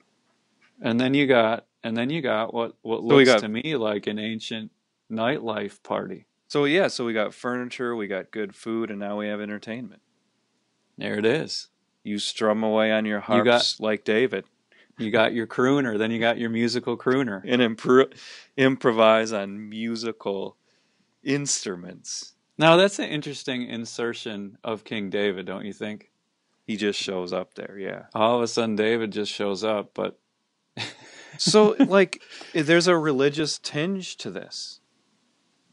and 0.82 1.00
then 1.00 1.13
you 1.13 1.27
got 1.27 1.65
and 1.84 1.96
then 1.98 2.10
you 2.10 2.22
got 2.22 2.53
what 2.53 2.75
what 2.82 3.03
we 3.03 3.15
looks 3.15 3.29
got- 3.29 3.39
to 3.41 3.48
me 3.50 3.75
like 3.75 4.08
an 4.08 4.20
ancient 4.20 4.72
nightlife 5.12 5.82
party. 5.84 6.25
So 6.48 6.65
yeah, 6.65 6.88
so 6.88 7.03
we 7.06 7.13
got 7.13 7.34
furniture, 7.34 7.96
we 7.96 8.08
got 8.08 8.32
good 8.32 8.56
food, 8.56 8.89
and 8.89 9.00
now 9.00 9.17
we 9.20 9.27
have 9.27 9.41
entertainment. 9.41 10.01
There 10.98 11.17
it 11.20 11.25
is. 11.25 11.67
You 12.03 12.20
strum 12.20 12.63
away 12.63 12.91
on 12.91 13.06
your 13.06 13.20
You 13.29 13.44
got- 13.44 13.46
harps 13.46 13.79
like 13.82 14.03
David, 14.06 14.46
You 14.98 15.12
got 15.12 15.34
your 15.34 15.46
crooner, 15.46 15.98
then 15.98 16.10
you 16.12 16.20
got 16.20 16.38
your 16.38 16.50
musical 16.50 16.98
crooner. 16.98 17.41
and 17.46 17.62
impro- 17.62 18.12
improvise 18.56 19.32
on 19.34 19.70
musical 19.70 20.58
instruments. 21.24 22.34
Now 22.58 22.75
that's 22.77 22.98
an 23.00 23.10
interesting 23.10 23.67
insertion 23.67 24.58
of 24.63 24.84
King 24.84 25.10
David, 25.10 25.46
don't 25.46 25.65
you 25.65 25.74
think? 25.74 26.10
He 26.67 26.75
just 26.75 27.00
shows 27.01 27.33
up 27.33 27.55
there, 27.55 27.77
yeah. 27.79 28.03
All 28.13 28.36
of 28.36 28.43
a 28.43 28.47
sudden 28.47 28.75
David 28.75 29.12
just 29.12 29.31
shows 29.31 29.63
up, 29.63 29.91
but 29.95 30.19
So, 31.39 31.75
like, 31.79 32.21
there's 32.53 32.88
a 32.88 32.97
religious 32.97 33.57
tinge 33.59 34.17
to 34.17 34.29
this. 34.31 34.79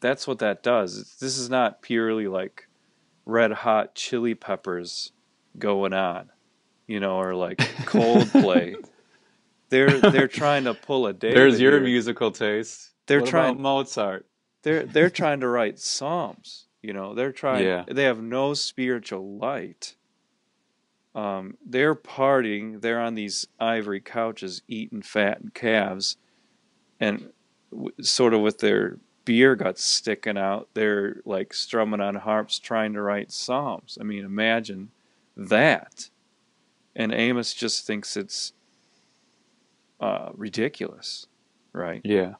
That's 0.00 0.26
what 0.26 0.38
that 0.40 0.62
does. 0.62 1.16
This 1.20 1.38
is 1.38 1.48
not 1.50 1.80
purely 1.82 2.28
like 2.28 2.68
red 3.26 3.50
hot 3.52 3.94
chili 3.94 4.34
peppers 4.34 5.12
going 5.58 5.94
on, 5.94 6.30
you 6.86 7.00
know, 7.00 7.16
or 7.18 7.34
like 7.34 7.56
Coldplay. 7.86 8.74
they're 9.70 9.98
they're 10.00 10.28
trying 10.28 10.64
to 10.64 10.74
pull 10.74 11.06
a 11.06 11.12
David. 11.14 11.36
there's 11.38 11.60
your 11.60 11.72
here. 11.72 11.80
musical 11.80 12.30
taste. 12.30 12.90
They're 13.06 13.20
What 13.20 13.30
trying- 13.30 13.60
Mozart. 13.62 14.26
They're 14.62 14.84
they're 14.84 15.10
trying 15.22 15.40
to 15.40 15.48
write 15.48 15.78
psalms. 15.78 16.66
You 16.82 16.92
know, 16.92 17.14
they're 17.14 17.32
trying. 17.32 17.64
Yeah. 17.64 17.84
They 17.90 18.04
have 18.04 18.20
no 18.22 18.52
spiritual 18.52 19.38
light. 19.38 19.96
Um, 21.14 21.56
they're 21.64 21.94
partying. 21.94 22.80
They're 22.80 23.00
on 23.00 23.14
these 23.14 23.47
ivory 23.61 24.00
couches, 24.00 24.62
eating 24.68 25.02
fattened 25.02 25.54
calves, 25.54 26.16
and 26.99 27.30
w- 27.71 27.92
sort 28.00 28.35
of 28.35 28.40
with 28.40 28.59
their 28.59 28.99
beer 29.25 29.56
guts 29.56 29.85
sticking 29.85 30.37
out. 30.37 30.68
They're 30.75 31.21
like 31.25 31.54
strumming 31.54 32.00
on 32.00 32.16
harps, 32.16 32.59
trying 32.59 32.92
to 32.94 33.02
write 33.02 33.33
psalms. 33.33 33.97
I 34.00 34.04
mean, 34.04 34.25
imagine 34.25 34.90
that. 35.37 36.11
And 36.97 37.12
Amos 37.12 37.54
just 37.54 37.87
thinks 37.87 38.16
it's 38.16 38.52
uh, 40.00 40.30
ridiculous, 40.35 41.26
right? 41.73 42.00
Yeah. 42.04 42.35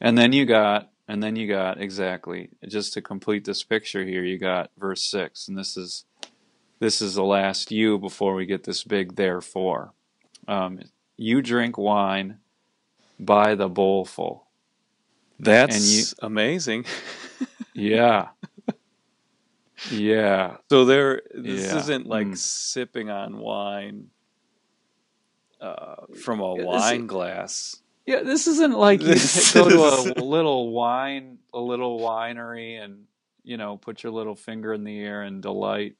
And 0.00 0.18
then 0.18 0.32
you 0.32 0.46
got 0.46 0.90
And 1.08 1.22
then 1.22 1.36
you 1.36 1.48
got 1.48 1.80
exactly 1.80 2.50
just 2.68 2.94
to 2.94 3.02
complete 3.02 3.44
this 3.44 3.64
picture 3.64 4.04
here, 4.04 4.24
you 4.24 4.38
got 4.38 4.70
verse 4.78 5.02
six, 5.02 5.48
and 5.48 5.58
this 5.58 5.76
is 5.76 6.04
this 6.82 7.00
is 7.00 7.14
the 7.14 7.22
last 7.22 7.70
you 7.70 7.96
before 7.96 8.34
we 8.34 8.44
get 8.44 8.64
this 8.64 8.82
big 8.82 9.14
therefore. 9.14 9.92
Um, 10.48 10.80
you 11.16 11.40
drink 11.40 11.78
wine 11.78 12.38
by 13.20 13.54
the 13.54 13.68
bowlful. 13.68 14.48
That's 15.38 15.88
you- 15.96 16.26
amazing. 16.26 16.84
Yeah. 17.74 18.28
Yeah. 19.90 20.56
So 20.70 20.84
there, 20.84 21.22
this 21.34 21.64
Yeah. 21.72 21.78
isn't 21.78 22.06
like 22.06 22.26
Mm. 22.26 22.36
sipping 22.36 23.08
on 23.08 23.38
wine 23.38 24.10
uh, 25.60 26.04
from 26.22 26.40
a 26.40 26.56
Yeah, 26.56 26.64
wine 26.64 27.06
glass. 27.06 27.80
Yeah, 28.04 28.22
this 28.24 28.46
isn't 28.46 28.74
like 28.76 29.00
you 29.00 29.14
go 29.54 29.68
to 29.70 30.20
a 30.20 30.22
little 30.22 30.70
wine, 30.72 31.38
a 31.54 31.60
little 31.60 31.98
winery, 32.00 32.82
and 32.82 33.04
you 33.44 33.56
know, 33.56 33.76
put 33.78 34.02
your 34.02 34.12
little 34.12 34.34
finger 34.36 34.74
in 34.74 34.84
the 34.84 34.98
air 35.00 35.22
and 35.22 35.40
delight 35.42 35.96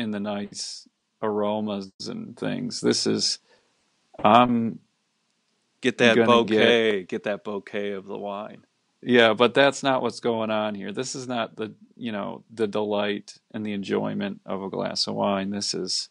in 0.00 0.10
the 0.10 0.20
nice 0.20 0.88
aromas 1.22 1.92
and 2.08 2.36
things. 2.36 2.80
This 2.80 3.06
is, 3.06 3.38
I'm, 4.22 4.80
Get 5.80 5.98
that 5.98 6.16
bouquet. 6.16 7.04
Get, 7.04 7.22
that 7.24 7.42
bouquet 7.42 7.92
of 7.92 8.06
the 8.06 8.18
wine. 8.18 8.64
yeah, 9.02 9.32
but 9.32 9.54
that's 9.54 9.82
not 9.82 10.02
what's 10.02 10.20
going 10.20 10.50
on 10.50 10.74
here. 10.74 10.92
This 10.92 11.14
is 11.14 11.26
not 11.26 11.56
the, 11.56 11.72
you 11.96 12.12
know, 12.12 12.44
the 12.52 12.66
delight 12.66 13.38
and 13.52 13.64
the 13.64 13.72
enjoyment 13.72 14.42
of 14.44 14.62
a 14.62 14.68
glass 14.68 15.06
of 15.06 15.14
wine. 15.14 15.50
This 15.50 15.72
is 15.72 16.10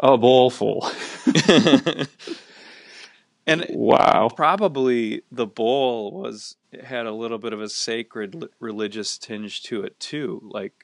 a 0.00 0.18
bowlful. 0.18 0.90
and 3.46 3.66
wow. 3.70 4.28
probably 4.34 5.22
the 5.30 5.46
bowl 5.46 6.10
was 6.10 6.56
had 6.82 7.06
a 7.06 7.12
little 7.12 7.38
bit 7.38 7.52
of 7.52 7.60
a 7.60 7.68
sacred 7.68 8.48
religious 8.58 9.16
tinge 9.16 9.62
to 9.62 9.82
it 9.84 10.00
too 10.00 10.42
like 10.42 10.83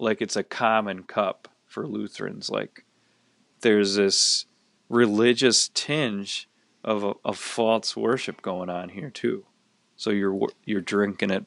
like 0.00 0.20
it's 0.20 0.36
a 0.36 0.42
common 0.42 1.04
cup 1.04 1.48
for 1.66 1.86
lutherans. 1.86 2.50
Like 2.50 2.84
there's 3.60 3.96
this 3.96 4.46
religious 4.88 5.70
tinge 5.72 6.48
of 6.82 7.04
a, 7.04 7.12
of 7.24 7.38
false 7.38 7.96
worship 7.96 8.42
going 8.42 8.70
on 8.70 8.90
here 8.90 9.10
too. 9.10 9.44
So 9.96 10.10
you're 10.10 10.48
you're 10.64 10.80
drinking 10.80 11.30
it 11.30 11.46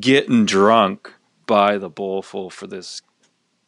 getting 0.00 0.44
drunk 0.44 1.14
by 1.46 1.78
the 1.78 1.88
bowlful 1.88 2.50
for 2.50 2.66
this 2.66 3.02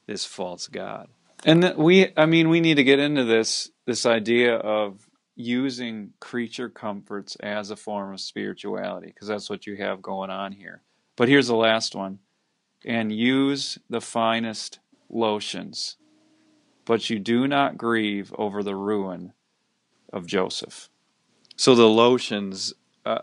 this 0.07 0.25
false 0.25 0.69
god. 0.69 1.09
And 1.47 1.75
we, 1.77 2.13
I 2.17 2.27
mean, 2.27 2.49
we 2.49 2.61
need 2.61 2.77
to 2.77 2.85
get 2.85 2.99
into 2.99 3.25
this 3.25 3.71
this 3.87 4.07
idea 4.07 4.57
of 4.57 5.09
using 5.37 6.13
creature 6.21 6.69
comforts 6.69 7.37
as 7.37 7.71
a 7.71 7.77
form 7.77 8.15
of 8.15 8.21
spirituality 8.21 9.09
because 9.09 9.29
that's 9.29 9.51
what 9.51 9.67
you 9.67 9.77
have 9.77 10.01
going 10.01 10.31
on 10.31 10.53
here. 10.53 10.83
But 11.17 11.29
here's 11.29 11.49
the 11.49 11.57
last 11.57 11.95
one, 11.95 12.21
and 12.85 13.13
use 13.13 13.79
the 13.89 14.01
finest 14.01 14.79
lotions, 15.09 15.97
but 16.85 17.11
you 17.11 17.19
do 17.19 17.47
not 17.49 17.79
grieve 17.79 18.33
over 18.37 18.63
the 18.63 18.77
ruin 18.77 19.33
of 20.13 20.27
Joseph. 20.27 20.89
So 21.57 21.75
the 21.75 21.89
lotions, 21.89 22.75
uh, 23.05 23.21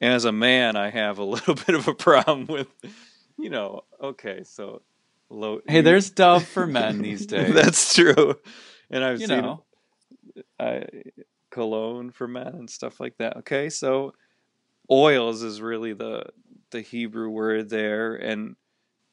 as 0.00 0.24
a 0.24 0.32
man, 0.32 0.76
I 0.76 0.90
have 0.90 1.18
a 1.18 1.24
little 1.34 1.54
bit 1.54 1.74
of 1.74 1.88
a 1.88 1.94
problem 1.94 2.46
with, 2.46 2.68
you 3.38 3.50
know. 3.50 3.82
Okay, 4.02 4.42
so, 4.44 4.82
lo- 5.28 5.60
Hey, 5.66 5.80
there's 5.80 6.10
Dove 6.10 6.44
for 6.44 6.66
men 6.80 7.02
these 7.02 7.26
days. 7.26 7.54
That's 7.54 7.94
true, 7.94 8.36
and 8.90 9.04
I've 9.04 9.20
you 9.20 9.26
seen 9.26 9.42
know, 9.42 9.64
I, 10.58 10.84
cologne 11.50 12.10
for 12.10 12.26
men 12.26 12.48
and 12.48 12.70
stuff 12.70 13.00
like 13.00 13.18
that. 13.18 13.38
Okay, 13.38 13.68
so 13.68 14.14
oils 14.90 15.42
is 15.42 15.60
really 15.60 15.92
the 15.92 16.24
the 16.70 16.80
Hebrew 16.80 17.28
word 17.28 17.68
there, 17.68 18.14
and 18.14 18.56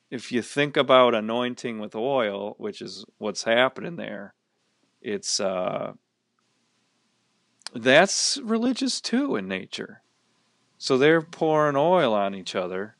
if 0.09 0.31
you 0.31 0.41
think 0.41 0.77
about 0.77 1.15
anointing 1.15 1.79
with 1.79 1.95
oil, 1.95 2.55
which 2.57 2.81
is 2.81 3.05
what's 3.17 3.43
happening 3.43 3.95
there, 3.95 4.33
it's 5.01 5.39
uh 5.39 5.93
that's 7.73 8.37
religious 8.43 9.01
too 9.01 9.35
in 9.35 9.47
nature. 9.47 10.01
So 10.77 10.97
they're 10.97 11.21
pouring 11.21 11.75
oil 11.75 12.13
on 12.13 12.35
each 12.35 12.55
other 12.55 12.95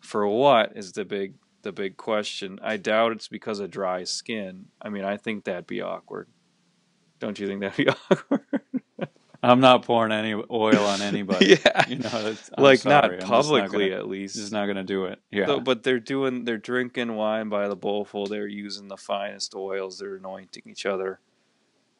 for 0.00 0.26
what 0.26 0.72
is 0.76 0.92
the 0.92 1.04
big 1.04 1.34
the 1.62 1.72
big 1.72 1.96
question. 1.96 2.58
I 2.62 2.76
doubt 2.76 3.12
it's 3.12 3.28
because 3.28 3.58
of 3.58 3.70
dry 3.70 4.04
skin. 4.04 4.66
I 4.80 4.90
mean, 4.90 5.04
I 5.04 5.16
think 5.16 5.44
that'd 5.44 5.66
be 5.66 5.80
awkward. 5.80 6.28
Don't 7.18 7.38
you 7.38 7.46
think 7.46 7.60
that'd 7.60 7.84
be 7.84 7.88
awkward? 8.10 8.62
I'm 9.44 9.60
not 9.60 9.82
pouring 9.84 10.12
any 10.12 10.34
oil 10.34 10.84
on 10.84 11.02
anybody. 11.02 11.58
yeah. 11.66 11.88
You 11.88 11.96
know, 11.98 12.34
like 12.56 12.80
sorry, 12.80 13.18
not 13.18 13.26
publicly 13.28 13.88
gonna- 13.90 14.00
at 14.00 14.08
least. 14.08 14.36
Just 14.36 14.52
not 14.52 14.64
going 14.66 14.76
to 14.76 14.84
do 14.84 15.04
it. 15.06 15.20
Yeah. 15.30 15.46
So- 15.46 15.60
but 15.60 15.82
they're 15.82 16.00
doing 16.00 16.44
they're 16.44 16.58
drinking 16.58 17.14
wine 17.14 17.48
by 17.48 17.68
the 17.68 17.76
bowlful. 17.76 18.26
They're 18.26 18.46
using 18.46 18.88
the 18.88 18.96
finest 18.96 19.54
oils. 19.54 19.98
They're 19.98 20.16
anointing 20.16 20.62
each 20.66 20.86
other, 20.86 21.20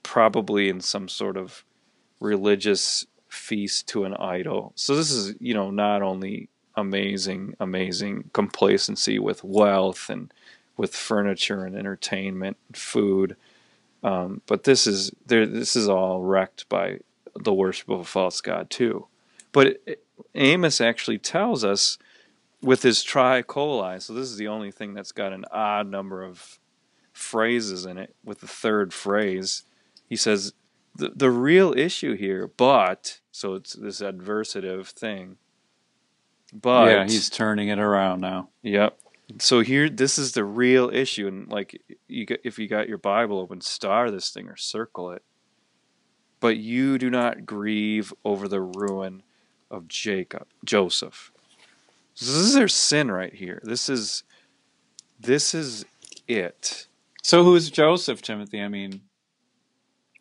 probably 0.02 0.68
in 0.68 0.80
some 0.80 1.08
sort 1.08 1.36
of 1.36 1.64
religious 2.20 3.06
feast 3.28 3.88
to 3.88 4.04
an 4.04 4.14
idol. 4.14 4.72
So 4.76 4.96
this 4.96 5.10
is 5.10 5.34
you 5.40 5.54
know 5.54 5.70
not 5.70 6.02
only 6.02 6.48
amazing, 6.76 7.54
amazing 7.60 8.30
complacency 8.32 9.18
with 9.18 9.44
wealth 9.44 10.08
and 10.08 10.32
with 10.76 10.94
furniture 10.94 11.64
and 11.64 11.76
entertainment 11.76 12.56
and 12.68 12.76
food, 12.76 13.36
um, 14.02 14.40
but 14.46 14.64
this 14.64 14.86
is 14.86 15.10
there. 15.26 15.46
This 15.46 15.76
is 15.76 15.88
all 15.88 16.22
wrecked 16.22 16.68
by 16.68 17.00
the 17.38 17.52
worship 17.54 17.88
of 17.88 18.00
a 18.00 18.04
false 18.04 18.40
god 18.40 18.70
too. 18.70 19.06
But 19.52 19.78
Amos 20.34 20.80
actually 20.80 21.18
tells 21.18 21.64
us 21.64 21.98
with 22.62 22.82
his 22.82 23.04
tricoli. 23.04 24.00
So 24.02 24.12
this 24.14 24.28
is 24.30 24.36
the 24.36 24.48
only 24.48 24.70
thing 24.70 24.94
that's 24.94 25.12
got 25.12 25.32
an 25.32 25.44
odd 25.50 25.88
number 25.88 26.22
of 26.22 26.58
phrases 27.12 27.86
in 27.86 27.98
it. 27.98 28.14
With 28.24 28.40
the 28.40 28.46
third 28.48 28.92
phrase, 28.92 29.62
he 30.08 30.16
says 30.16 30.52
the 30.94 31.10
the 31.14 31.30
real 31.30 31.72
issue 31.76 32.14
here, 32.16 32.48
but 32.56 33.20
so 33.30 33.54
it's 33.54 33.74
this 33.74 34.00
adversative 34.00 34.86
thing. 34.88 35.36
But 36.52 36.90
yeah, 36.90 37.04
he's 37.04 37.30
turning 37.30 37.68
it 37.68 37.78
around 37.78 38.20
now. 38.20 38.48
Yep. 38.62 38.96
So 39.38 39.60
here, 39.60 39.88
this 39.88 40.18
is 40.18 40.32
the 40.32 40.44
real 40.44 40.90
issue, 40.92 41.26
and 41.26 41.48
like 41.50 41.80
you, 42.08 42.26
got- 42.26 42.38
if 42.44 42.58
you 42.58 42.68
got 42.68 42.88
your 42.88 42.98
Bible 42.98 43.38
open, 43.40 43.60
star 43.60 44.10
this 44.10 44.30
thing 44.30 44.48
or 44.48 44.56
circle 44.56 45.10
it. 45.12 45.22
But 46.44 46.58
you 46.58 46.98
do 46.98 47.08
not 47.08 47.46
grieve 47.46 48.12
over 48.22 48.48
the 48.48 48.60
ruin 48.60 49.22
of 49.70 49.88
Jacob, 49.88 50.46
Joseph. 50.62 51.32
So 52.12 52.26
this 52.26 52.34
is 52.34 52.52
their 52.52 52.68
sin 52.68 53.10
right 53.10 53.32
here. 53.32 53.62
This 53.64 53.88
is, 53.88 54.24
this 55.18 55.54
is 55.54 55.86
it. 56.28 56.86
So 57.22 57.44
who's 57.44 57.70
Joseph, 57.70 58.20
Timothy? 58.20 58.60
I 58.60 58.68
mean, 58.68 59.00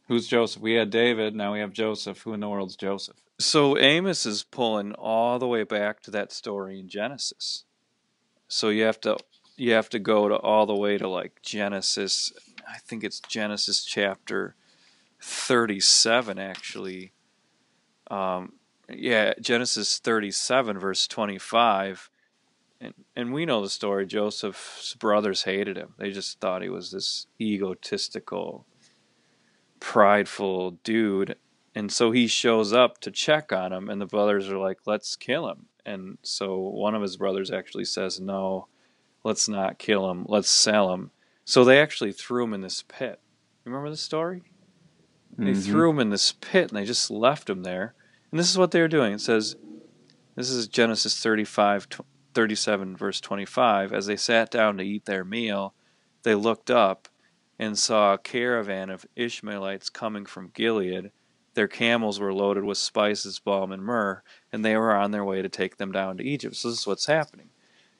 who's 0.07 0.25
Joseph? 0.25 0.61
We 0.61 0.75
had 0.75 0.91
David, 0.91 1.35
now 1.35 1.51
we 1.51 1.59
have 1.59 1.73
Joseph. 1.73 2.21
Who 2.21 2.31
in 2.31 2.39
the 2.39 2.47
world's 2.47 2.77
Joseph? 2.77 3.17
So 3.37 3.77
Amos 3.77 4.25
is 4.25 4.43
pulling 4.43 4.93
all 4.93 5.39
the 5.39 5.47
way 5.49 5.65
back 5.65 5.99
to 6.03 6.11
that 6.11 6.31
story 6.31 6.79
in 6.79 6.87
Genesis. 6.87 7.65
So 8.47 8.69
you 8.69 8.83
have 8.83 9.01
to 9.01 9.17
you 9.57 9.73
have 9.73 9.89
to 9.89 9.99
go 9.99 10.29
to 10.29 10.35
all 10.37 10.65
the 10.67 10.73
way 10.73 10.97
to 10.97 11.09
like 11.09 11.41
Genesis. 11.41 12.31
I 12.65 12.77
think 12.77 13.03
it's 13.03 13.19
Genesis 13.19 13.83
chapter 13.83 14.55
thirty-seven, 15.23 16.37
actually. 16.37 17.13
Um, 18.11 18.53
yeah, 18.89 19.33
Genesis 19.39 19.99
thirty-seven, 19.99 20.77
verse 20.77 21.07
twenty-five. 21.07 22.09
And 22.81 22.93
and 23.15 23.33
we 23.33 23.45
know 23.45 23.61
the 23.61 23.69
story. 23.69 24.05
Joseph's 24.05 24.95
brothers 24.95 25.43
hated 25.43 25.77
him. 25.77 25.93
They 25.97 26.11
just 26.11 26.39
thought 26.39 26.61
he 26.61 26.69
was 26.69 26.91
this 26.91 27.27
egotistical, 27.39 28.65
prideful 29.79 30.71
dude 30.83 31.37
and 31.75 31.91
so 31.91 32.11
he 32.11 32.27
shows 32.27 32.73
up 32.73 32.99
to 32.99 33.11
check 33.11 33.51
on 33.51 33.73
him 33.73 33.89
and 33.89 33.99
the 33.99 34.05
brothers 34.05 34.49
are 34.49 34.57
like 34.57 34.79
let's 34.85 35.15
kill 35.15 35.49
him 35.49 35.65
and 35.85 36.17
so 36.21 36.57
one 36.57 36.95
of 36.95 37.01
his 37.01 37.17
brothers 37.17 37.51
actually 37.51 37.85
says 37.85 38.19
no 38.19 38.67
let's 39.23 39.47
not 39.47 39.79
kill 39.79 40.09
him 40.09 40.25
let's 40.27 40.49
sell 40.49 40.93
him 40.93 41.11
so 41.45 41.63
they 41.63 41.81
actually 41.81 42.11
threw 42.11 42.43
him 42.43 42.53
in 42.53 42.61
this 42.61 42.83
pit 42.83 43.19
remember 43.65 43.89
the 43.89 43.97
story 43.97 44.43
they 45.37 45.51
Mhm. 45.51 45.63
threw 45.63 45.89
him 45.91 45.99
in 45.99 46.09
this 46.09 46.31
pit 46.33 46.69
and 46.69 46.77
they 46.77 46.85
just 46.85 47.09
left 47.11 47.49
him 47.49 47.63
there 47.63 47.93
and 48.31 48.39
this 48.39 48.49
is 48.49 48.57
what 48.57 48.71
they 48.71 48.81
were 48.81 48.87
doing 48.87 49.13
it 49.13 49.21
says 49.21 49.55
this 50.35 50.49
is 50.49 50.67
genesis 50.67 51.19
35 51.21 51.87
37 52.33 52.97
verse 52.97 53.21
25 53.21 53.93
as 53.93 54.05
they 54.05 54.15
sat 54.15 54.49
down 54.51 54.77
to 54.77 54.83
eat 54.83 55.05
their 55.05 55.23
meal 55.23 55.73
they 56.23 56.35
looked 56.35 56.71
up 56.71 57.07
and 57.59 57.77
saw 57.77 58.13
a 58.13 58.17
caravan 58.17 58.89
of 58.89 59.05
ishmaelites 59.15 59.89
coming 59.89 60.25
from 60.25 60.51
gilead 60.53 61.11
their 61.55 61.67
camels 61.67 62.19
were 62.19 62.33
loaded 62.33 62.63
with 62.63 62.79
spices, 62.79 63.37
balm, 63.37 63.71
and 63.71 63.83
myrrh, 63.83 64.23
and 64.51 64.65
they 64.65 64.75
were 64.75 64.95
on 64.95 65.11
their 65.11 65.23
way 65.23 65.43
to 65.43 65.49
take 65.49 65.77
them 65.77 65.91
down 65.91 66.17
to 66.17 66.23
Egypt. 66.23 66.55
So 66.55 66.69
this 66.69 66.79
is 66.79 66.87
what's 66.87 67.05
happening. 67.05 67.49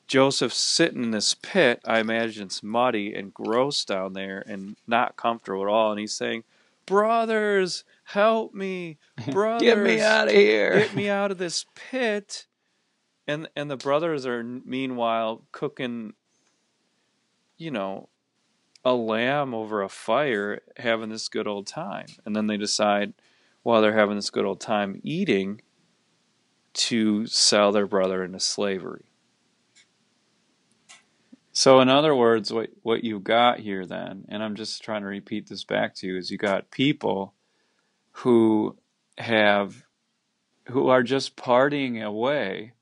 Joseph's 0.08 0.58
sitting 0.58 1.04
in 1.04 1.12
this 1.12 1.36
pit. 1.36 1.80
I 1.86 2.00
imagine 2.00 2.46
it's 2.48 2.63
muddy 2.63 3.13
and 3.13 3.32
gross 3.32 3.86
down 3.86 4.13
there 4.13 4.43
and 4.48 4.76
not 4.88 5.17
comfortable 5.17 5.62
at 5.62 5.69
all. 5.69 5.91
And 5.91 6.00
he's 6.00 6.13
saying, 6.13 6.46
Brothers, 6.86 7.84
help 8.04 8.54
me, 8.54 8.98
brothers, 9.32 9.62
Get 9.67 9.80
me 9.80 10.02
out 10.02 10.28
of 10.28 10.34
here. 10.34 10.80
get 10.80 10.96
me 10.96 11.10
out 11.10 11.32
of 11.32 11.38
this 11.38 11.65
pit." 11.76 12.48
And 13.28 13.48
and 13.56 13.72
the 13.72 13.78
brothers 13.78 14.26
are 14.26 14.43
meanwhile 14.43 15.46
cooking, 15.52 16.13
you 17.58 17.72
know, 17.72 18.10
a 18.84 18.93
lamb 18.93 19.54
over 19.54 19.82
a 19.82 19.89
fire, 19.89 20.62
having 20.78 21.10
this 21.10 21.30
good 21.30 21.48
old 21.48 21.67
time. 21.67 22.08
And 22.26 22.36
then 22.36 22.48
they 22.48 22.58
decide, 22.58 23.13
while 23.63 23.82
they're 23.82 23.98
having 23.98 24.15
this 24.15 24.30
good 24.30 24.46
old 24.46 24.60
time 24.60 25.00
eating, 25.04 25.62
to 26.74 27.28
sell 27.28 27.72
their 27.72 27.88
brother 27.88 28.24
into 28.24 28.39
slavery. 28.39 29.06
So, 31.56 31.80
in 31.82 31.89
other 31.89 32.16
words, 32.16 32.52
what 32.52 32.72
what 32.82 33.04
you 33.04 33.20
got 33.20 33.60
here 33.60 33.86
then, 33.86 34.26
and 34.28 34.44
I'm 34.44 34.56
just 34.56 34.84
trying 34.84 35.02
to 35.02 35.08
repeat 35.08 35.48
this 35.48 35.63
back 35.63 35.94
to 35.96 36.08
you, 36.08 36.18
is 36.18 36.32
you 36.32 36.38
got 36.38 36.72
people 36.72 37.36
who 38.12 38.76
have 39.20 39.84
who 40.70 40.88
are 40.88 41.04
just 41.04 41.36
partying 41.36 42.02
away 42.02 42.74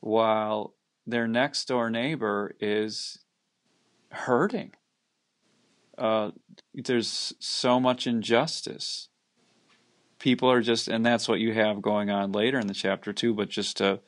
while 0.00 0.74
their 1.06 1.28
next 1.28 1.68
door 1.68 1.88
neighbor 1.88 2.54
is 2.58 3.18
hurting. 4.10 4.72
Uh, 5.96 6.32
there's 6.74 7.32
so 7.38 7.78
much 7.78 8.06
injustice. 8.06 9.08
People 10.18 10.50
are 10.50 10.62
just, 10.62 10.88
and 10.88 11.04
that's 11.04 11.28
what 11.28 11.40
you 11.40 11.52
have 11.52 11.82
going 11.82 12.10
on 12.10 12.32
later 12.32 12.58
in 12.58 12.66
the 12.66 12.74
chapter 12.74 13.12
too. 13.12 13.34
But 13.34 13.50
just 13.50 13.76
to 13.76 14.00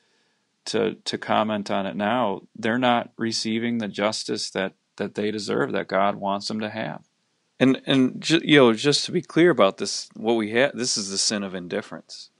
to 0.66 0.94
to 1.04 1.18
comment 1.18 1.70
on 1.70 1.86
it 1.86 1.96
now, 1.96 2.42
they're 2.56 2.78
not 2.78 3.12
receiving 3.16 3.78
the 3.78 3.88
justice 3.88 4.50
that 4.50 4.74
that 4.96 5.14
they 5.14 5.30
deserve, 5.30 5.72
that 5.72 5.88
God 5.88 6.16
wants 6.16 6.48
them 6.48 6.60
to 6.60 6.70
have. 6.70 7.02
And 7.58 7.80
and 7.86 8.28
you 8.30 8.58
know, 8.58 8.72
just 8.72 9.04
to 9.06 9.12
be 9.12 9.22
clear 9.22 9.50
about 9.50 9.78
this, 9.78 10.08
what 10.14 10.34
we 10.34 10.50
have, 10.52 10.72
this 10.74 10.96
is 10.96 11.10
the 11.10 11.18
sin 11.18 11.42
of 11.42 11.54
indifference. 11.54 12.30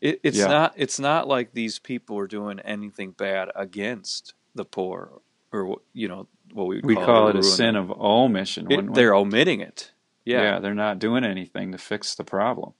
It, 0.00 0.20
it's 0.22 0.38
Yeah. 0.38 0.46
not. 0.48 0.74
It's 0.76 1.00
not 1.00 1.26
like 1.28 1.52
these 1.52 1.78
people 1.78 2.18
are 2.18 2.26
doing 2.26 2.60
anything 2.60 3.12
bad 3.12 3.48
against 3.56 4.34
the 4.54 4.64
poor, 4.64 5.20
or 5.52 5.64
what- 5.66 5.82
you 5.92 6.08
know 6.08 6.28
what 6.52 6.66
we 6.66 6.80
We 6.84 6.94
call, 6.94 7.04
call 7.06 7.28
it 7.28 7.36
a 7.36 7.42
sin 7.42 7.74
of 7.74 7.90
omission. 7.90 8.70
It- 8.70 8.94
they're 8.94 9.14
omitting 9.14 9.60
it. 9.60 9.92
yeah, 10.24 10.42
Yeah. 10.42 10.58
they're 10.60 10.74
not 10.74 10.98
doing 10.98 11.24
anything 11.24 11.72
to 11.72 11.78
fix 11.78 12.14
the 12.14 12.24
problem. 12.24 12.74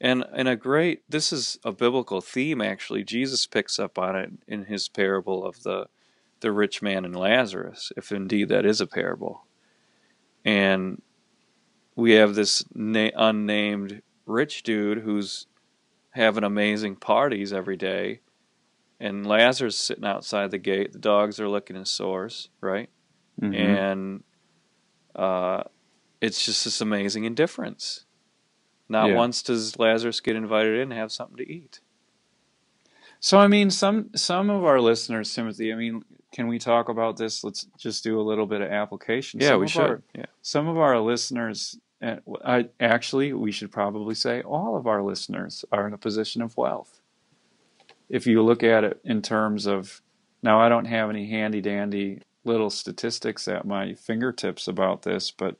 And 0.00 0.24
and 0.34 0.46
a 0.48 0.56
great 0.56 1.02
this 1.08 1.32
is 1.32 1.58
a 1.64 1.72
biblical 1.72 2.20
theme 2.20 2.60
actually. 2.60 3.02
Jesus 3.04 3.46
picks 3.46 3.78
up 3.78 3.98
on 3.98 4.14
it 4.16 4.30
in 4.46 4.64
his 4.64 4.88
parable 4.88 5.44
of 5.44 5.62
the 5.62 5.88
the 6.40 6.52
rich 6.52 6.82
man 6.82 7.04
and 7.04 7.16
Lazarus, 7.16 7.92
if 7.96 8.12
indeed 8.12 8.48
that 8.50 8.66
is 8.66 8.80
a 8.80 8.86
parable. 8.86 9.46
And 10.44 11.00
we 11.94 12.12
have 12.12 12.34
this 12.34 12.64
na- 12.74 13.10
unnamed 13.16 14.02
rich 14.26 14.62
dude 14.62 14.98
who's 14.98 15.46
having 16.10 16.44
amazing 16.44 16.96
parties 16.96 17.52
every 17.52 17.76
day, 17.76 18.20
and 19.00 19.26
Lazarus 19.26 19.78
sitting 19.78 20.04
outside 20.04 20.50
the 20.50 20.58
gate. 20.58 20.92
The 20.92 20.98
dogs 20.98 21.40
are 21.40 21.48
licking 21.48 21.76
his 21.76 21.90
sores, 21.90 22.48
right? 22.60 22.90
Mhm. 23.40 23.54
and 23.54 24.24
uh, 25.14 25.62
it's 26.22 26.44
just 26.46 26.64
this 26.64 26.80
amazing 26.80 27.24
indifference. 27.24 28.05
Not 28.88 29.10
Yeah. 29.10 29.16
once 29.16 29.42
does 29.42 29.78
Lazarus 29.78 30.20
get 30.20 30.36
invited 30.36 30.74
in 30.74 30.92
and 30.92 30.92
have 30.92 31.12
something 31.12 31.36
to 31.38 31.50
eat. 31.50 31.80
So 33.20 33.38
I 33.38 33.46
mean, 33.46 33.70
some 33.70 34.10
some 34.14 34.50
of 34.50 34.64
our 34.64 34.80
listeners, 34.80 35.34
Timothy. 35.34 35.72
I 35.72 35.76
mean, 35.76 36.04
can 36.32 36.48
we 36.48 36.58
talk 36.58 36.88
about 36.88 37.16
this? 37.16 37.42
Let's 37.42 37.66
just 37.78 38.04
do 38.04 38.20
a 38.20 38.22
little 38.22 38.46
bit 38.46 38.60
of 38.60 38.70
application. 38.70 39.40
Yeah, 39.40 39.50
Some 39.50 39.60
we 39.60 39.68
should. 39.68 39.82
Our, 39.82 40.02
yeah, 40.14 40.26
some 40.42 40.68
of 40.68 40.76
our 40.76 41.00
listeners, 41.00 41.78
uh, 42.02 42.16
I, 42.44 42.68
actually, 42.78 43.32
we 43.32 43.52
should 43.52 43.72
probably 43.72 44.14
say 44.14 44.42
all 44.42 44.76
of 44.76 44.86
our 44.86 45.02
listeners 45.02 45.64
are 45.72 45.86
in 45.86 45.94
a 45.94 45.98
position 45.98 46.42
of 46.42 46.56
wealth. 46.56 47.00
If 48.08 48.26
you 48.26 48.42
look 48.42 48.62
at 48.62 48.84
it 48.84 49.00
in 49.02 49.22
terms 49.22 49.66
of, 49.66 50.02
now 50.42 50.60
I 50.60 50.68
don't 50.68 50.84
have 50.84 51.10
any 51.10 51.28
handy 51.28 51.60
dandy 51.60 52.20
little 52.44 52.70
statistics 52.70 53.48
at 53.48 53.66
my 53.66 53.94
fingertips 53.94 54.68
about 54.68 55.02
this, 55.02 55.30
but 55.30 55.56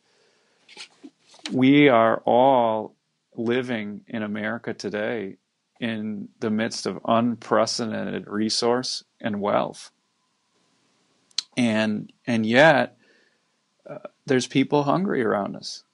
we 1.53 1.89
are 1.89 2.19
all 2.25 2.96
living 3.37 4.03
in 4.07 4.23
America 4.23 4.75
today 4.75 5.37
in 5.81 6.29
the 6.41 6.51
midst 6.51 6.87
of 6.87 6.99
unprecedented 7.05 8.27
resource 8.27 9.05
and 9.21 9.41
wealth. 9.41 9.91
And 11.57 12.13
and 12.27 12.45
yet 12.45 12.97
uh, 13.89 13.99
there's 14.27 14.47
people 14.47 14.85
hungry 14.85 15.23
around 15.23 15.57
us. 15.57 15.85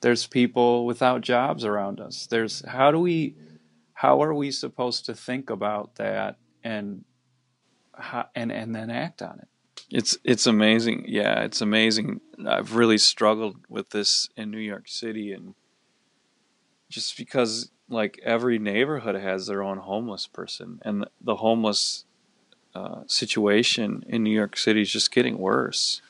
There's 0.00 0.26
people 0.26 0.86
without 0.86 1.22
jobs 1.22 1.64
around 1.64 2.00
us. 2.00 2.26
There's 2.26 2.64
how 2.66 2.90
do 2.90 2.98
we 2.98 3.34
how 3.94 4.22
are 4.22 4.34
we 4.34 4.50
supposed 4.50 5.06
to 5.06 5.14
think 5.14 5.50
about 5.50 5.96
that 5.96 6.36
and 6.62 7.04
how, 7.94 8.26
and 8.34 8.52
and 8.52 8.74
then 8.74 8.90
act 8.90 9.22
on 9.22 9.38
it? 9.40 9.48
it's 9.90 10.18
it's 10.24 10.46
amazing. 10.46 11.04
Yeah, 11.08 11.40
it's 11.42 11.60
amazing. 11.60 12.20
I've 12.46 12.76
really 12.76 12.98
struggled 12.98 13.56
with 13.68 13.90
this 13.90 14.28
in 14.36 14.50
New 14.50 14.58
York 14.58 14.88
City, 14.88 15.32
and 15.32 15.54
just 16.88 17.16
because 17.16 17.70
like 17.88 18.20
every 18.22 18.58
neighborhood 18.58 19.14
has 19.14 19.46
their 19.46 19.62
own 19.62 19.78
homeless 19.78 20.26
person, 20.26 20.80
and 20.84 21.06
the 21.20 21.36
homeless 21.36 22.04
uh, 22.74 23.02
situation 23.06 24.04
in 24.06 24.22
New 24.22 24.30
York 24.34 24.56
City 24.56 24.82
is 24.82 24.92
just 24.92 25.10
getting 25.10 25.38
worse. 25.38 26.02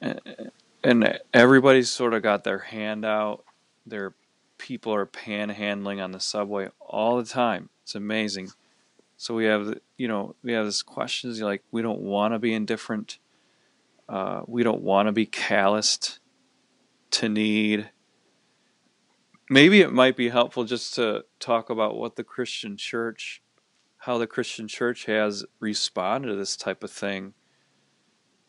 And- 0.00 1.20
everybody's 1.34 1.90
sort 1.90 2.14
of 2.14 2.22
got 2.22 2.42
their 2.42 2.60
hand 2.60 3.04
out. 3.04 3.44
Their 3.86 4.14
people 4.56 4.94
are 4.94 5.06
panhandling 5.06 6.02
on 6.02 6.12
the 6.12 6.20
subway 6.20 6.68
all 6.80 7.18
the 7.18 7.24
time. 7.24 7.68
It's 7.82 7.94
amazing. 7.94 8.50
So 9.18 9.34
we 9.34 9.44
have, 9.44 9.78
you 9.98 10.08
know, 10.08 10.34
we 10.42 10.52
have 10.52 10.64
this 10.64 10.82
questions 10.82 11.40
like 11.42 11.62
we 11.70 11.82
don't 11.82 12.00
want 12.00 12.32
to 12.32 12.38
be 12.38 12.54
indifferent. 12.54 13.18
Uh, 14.08 14.40
we 14.46 14.62
don't 14.62 14.80
want 14.80 15.08
to 15.08 15.12
be 15.12 15.26
calloused 15.26 16.18
to 17.10 17.28
need. 17.28 17.90
Maybe 19.52 19.80
it 19.80 19.92
might 19.92 20.16
be 20.16 20.28
helpful 20.28 20.62
just 20.62 20.94
to 20.94 21.24
talk 21.40 21.70
about 21.70 21.96
what 21.96 22.14
the 22.14 22.22
Christian 22.22 22.76
church, 22.76 23.42
how 23.98 24.16
the 24.16 24.28
Christian 24.28 24.68
church 24.68 25.06
has 25.06 25.44
responded 25.58 26.28
to 26.28 26.36
this 26.36 26.56
type 26.56 26.84
of 26.84 26.92
thing 26.92 27.34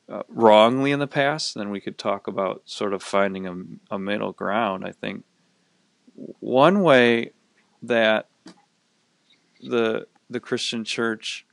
uh, 0.08 0.22
wrongly 0.30 0.92
in 0.92 1.00
the 1.00 1.08
past. 1.08 1.56
And 1.56 1.66
then 1.66 1.72
we 1.72 1.82
could 1.82 1.98
talk 1.98 2.28
about 2.28 2.62
sort 2.66 2.94
of 2.94 3.02
finding 3.02 3.48
a, 3.48 3.96
a 3.96 3.98
middle 3.98 4.32
ground. 4.32 4.86
I 4.86 4.92
think 4.92 5.24
one 6.40 6.84
way 6.84 7.32
that 7.82 8.30
the 9.60 10.06
the 10.30 10.40
Christian 10.40 10.86
church 10.86 11.48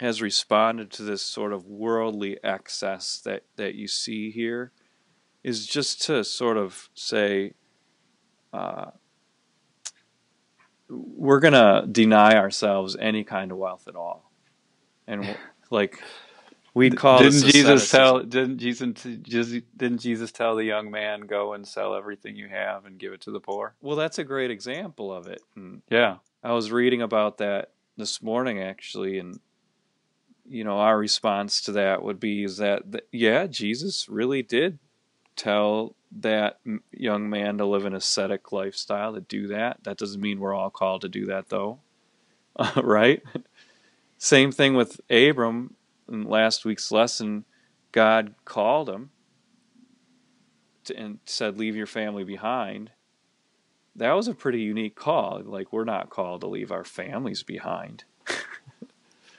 has 0.00 0.22
responded 0.22 0.90
to 0.92 1.02
this 1.02 1.22
sort 1.22 1.52
of 1.52 1.66
worldly 1.66 2.38
excess 2.42 3.20
that, 3.24 3.42
that 3.56 3.74
you 3.74 3.86
see 3.86 4.30
here 4.30 4.72
is 5.44 5.66
just 5.66 6.02
to 6.02 6.24
sort 6.24 6.56
of 6.56 6.88
say, 6.94 7.52
uh, 8.52 8.90
we're 10.88 11.40
going 11.40 11.54
to 11.54 11.86
deny 11.90 12.36
ourselves 12.36 12.96
any 12.98 13.24
kind 13.24 13.50
of 13.50 13.58
wealth 13.58 13.88
at 13.88 13.96
all. 13.96 14.30
And 15.06 15.36
like, 15.70 15.98
we'd 16.74 16.96
call 16.96 17.18
didn't 17.18 17.44
Jesus 17.50 17.90
tell 17.90 18.22
didn't 18.22 18.58
Jesus 18.58 18.94
just 19.22 19.52
didn't 19.76 19.98
Jesus 19.98 20.32
tell 20.32 20.56
the 20.56 20.64
young 20.64 20.90
man 20.90 21.22
go 21.22 21.52
and 21.52 21.66
sell 21.66 21.94
everything 21.94 22.36
you 22.36 22.48
have 22.48 22.86
and 22.86 22.98
give 22.98 23.12
it 23.12 23.22
to 23.22 23.30
the 23.30 23.40
poor? 23.40 23.74
Well, 23.80 23.96
that's 23.96 24.18
a 24.18 24.24
great 24.24 24.50
example 24.50 25.12
of 25.12 25.26
it. 25.26 25.42
And 25.56 25.82
Yeah. 25.90 26.16
I 26.42 26.52
was 26.52 26.72
reading 26.72 27.02
about 27.02 27.38
that 27.38 27.70
this 27.96 28.22
morning 28.22 28.60
actually, 28.60 29.18
and 29.18 29.38
you 30.44 30.64
know 30.64 30.78
our 30.78 30.98
response 30.98 31.60
to 31.62 31.72
that 31.72 32.02
would 32.02 32.18
be 32.18 32.44
is 32.44 32.56
that 32.56 32.90
th- 32.90 33.04
yeah, 33.12 33.46
Jesus 33.46 34.08
really 34.08 34.42
did 34.42 34.78
tell 35.36 35.94
that 36.20 36.60
young 36.92 37.30
man 37.30 37.58
to 37.58 37.64
live 37.66 37.84
an 37.84 37.94
ascetic 37.94 38.52
lifestyle 38.52 39.14
to 39.14 39.20
do 39.20 39.48
that. 39.48 39.78
That 39.84 39.96
doesn't 39.98 40.20
mean 40.20 40.40
we're 40.40 40.54
all 40.54 40.70
called 40.70 41.00
to 41.02 41.08
do 41.08 41.26
that 41.26 41.48
though, 41.48 41.80
right? 42.76 43.22
Same 44.18 44.52
thing 44.52 44.74
with 44.74 45.00
Abram 45.10 45.74
in 46.08 46.24
last 46.24 46.64
week's 46.64 46.92
lesson. 46.92 47.44
God 47.92 48.34
called 48.44 48.88
him 48.90 49.10
to, 50.84 50.96
and 50.96 51.18
said, 51.24 51.58
"Leave 51.58 51.76
your 51.76 51.86
family 51.86 52.24
behind." 52.24 52.90
that 53.94 54.12
was 54.12 54.26
a 54.26 54.32
pretty 54.34 54.60
unique 54.60 54.94
call. 54.96 55.42
Like 55.44 55.70
we're 55.70 55.84
not 55.84 56.08
called 56.08 56.40
to 56.40 56.46
leave 56.46 56.72
our 56.72 56.84
families 56.84 57.42
behind. 57.42 58.04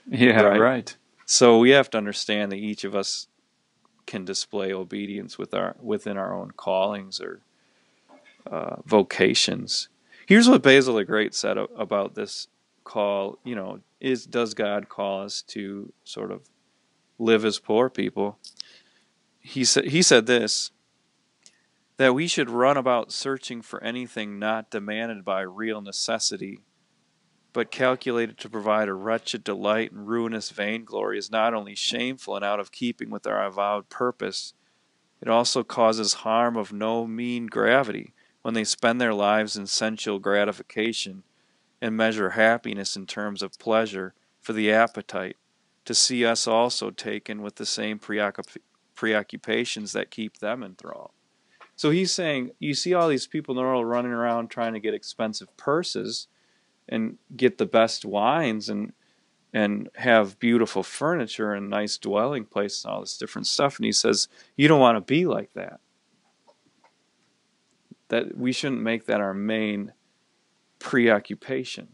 Yeah, 0.05 0.41
Right. 0.41 0.59
right. 0.59 0.97
So 1.25 1.59
we 1.59 1.69
have 1.71 1.89
to 1.91 1.97
understand 1.97 2.51
that 2.51 2.57
each 2.57 2.83
of 2.83 2.93
us 2.93 3.27
can 4.05 4.25
display 4.25 4.73
obedience 4.73 5.37
with 5.37 5.53
our 5.53 5.75
within 5.81 6.17
our 6.17 6.33
own 6.33 6.51
callings 6.51 7.21
or 7.21 7.41
uh, 8.45 8.77
vocations. 8.85 9.89
Here's 10.25 10.49
what 10.49 10.63
Basil 10.63 10.95
the 10.95 11.05
Great 11.05 11.33
said 11.35 11.57
about 11.57 12.15
this 12.15 12.47
call. 12.83 13.39
You 13.43 13.55
know, 13.55 13.79
is 13.99 14.25
does 14.25 14.53
God 14.53 14.89
call 14.89 15.23
us 15.23 15.41
to 15.43 15.93
sort 16.03 16.31
of 16.31 16.49
live 17.19 17.45
as 17.45 17.59
poor 17.59 17.89
people? 17.89 18.37
He 19.39 19.65
said 19.65 19.85
he 19.85 20.01
said 20.01 20.25
this. 20.25 20.71
that 21.97 22.15
we 22.15 22.27
should 22.27 22.49
run 22.49 22.75
about 22.77 23.11
searching 23.11 23.61
for 23.61 23.81
anything 23.83 24.39
not 24.39 24.71
demanded 24.71 25.23
by 25.23 25.41
real 25.41 25.81
necessity, 25.81 26.59
but 27.53 27.71
calculated 27.71 28.37
to 28.39 28.49
provide 28.49 28.89
a 28.89 28.93
wretched 28.93 29.43
delight 29.43 29.91
and 29.91 30.07
ruinous 30.07 30.49
vainglory 30.49 31.19
is 31.19 31.31
not 31.31 31.53
only 31.53 31.75
shameful 31.75 32.35
and 32.35 32.43
out 32.43 32.59
of 32.59 32.71
keeping 32.71 33.11
with 33.11 33.27
our 33.27 33.43
avowed 33.45 33.87
purpose, 33.89 34.53
it 35.21 35.29
also 35.29 35.63
causes 35.63 36.15
harm 36.15 36.57
of 36.57 36.73
no 36.73 37.07
mean 37.07 37.45
gravity 37.45 38.13
when 38.41 38.55
they 38.55 38.63
spend 38.63 38.99
their 38.99 39.13
lives 39.13 39.55
in 39.55 39.67
sensual 39.67 40.19
gratification 40.19 41.23
and 41.81 41.95
measure 41.95 42.31
happiness 42.31 42.95
in 42.95 43.05
terms 43.05 43.41
of 43.41 43.57
pleasure 43.59 44.13
for 44.41 44.53
the 44.53 44.71
appetite, 44.71 45.37
to 45.85 45.93
see 45.93 46.25
us 46.25 46.47
also 46.47 46.89
taken 46.89 47.41
with 47.41 47.55
the 47.55 47.65
same 47.65 47.99
preoccup- 47.99 48.57
preoccupations 48.95 49.93
that 49.93 50.11
keep 50.11 50.37
them 50.37 50.63
enthralled. 50.63 51.11
So 51.75 51.89
he's 51.89 52.11
saying, 52.11 52.51
you 52.59 52.73
see 52.73 52.93
all 52.93 53.07
these 53.07 53.27
people 53.27 53.53
in 53.53 53.57
the 53.57 53.63
world 53.63 53.87
running 53.87 54.11
around 54.11 54.49
trying 54.49 54.73
to 54.73 54.79
get 54.79 54.93
expensive 54.93 55.55
purses 55.57 56.27
and 56.89 57.17
get 57.35 57.57
the 57.57 57.65
best 57.65 58.05
wines 58.05 58.69
and 58.69 58.93
and 59.53 59.87
have 59.95 60.39
beautiful 60.39 60.81
furniture 60.81 61.53
and 61.53 61.69
nice 61.69 61.97
dwelling 61.97 62.43
places 62.43 62.83
and 62.83 62.93
all 62.93 63.01
this 63.01 63.17
different 63.17 63.45
stuff. 63.45 63.77
And 63.77 63.85
he 63.85 63.91
says, 63.91 64.27
you 64.57 64.67
don't 64.67 64.79
want 64.79 64.97
to 64.97 65.01
be 65.01 65.25
like 65.27 65.53
that. 65.53 65.79
That 68.07 68.35
we 68.35 68.51
shouldn't 68.51 68.81
make 68.81 69.05
that 69.05 69.21
our 69.21 69.33
main 69.33 69.93
preoccupation. 70.79 71.89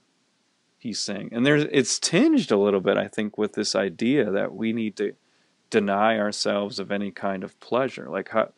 He's 0.77 0.99
saying, 0.99 1.29
and 1.33 1.45
there's 1.45 1.65
it's 1.71 1.99
tinged 1.99 2.49
a 2.51 2.57
little 2.57 2.79
bit, 2.79 2.97
I 2.97 3.09
think, 3.09 3.37
with 3.37 3.53
this 3.53 3.75
idea 3.75 4.31
that 4.31 4.55
we 4.55 4.71
need 4.71 4.95
to 4.95 5.13
deny 5.69 6.17
ourselves 6.17 6.79
of 6.79 6.91
any 6.91 7.11
kind 7.11 7.43
of 7.43 7.59
pleasure. 7.59 8.07
Like 8.09 8.29
how 8.29 8.53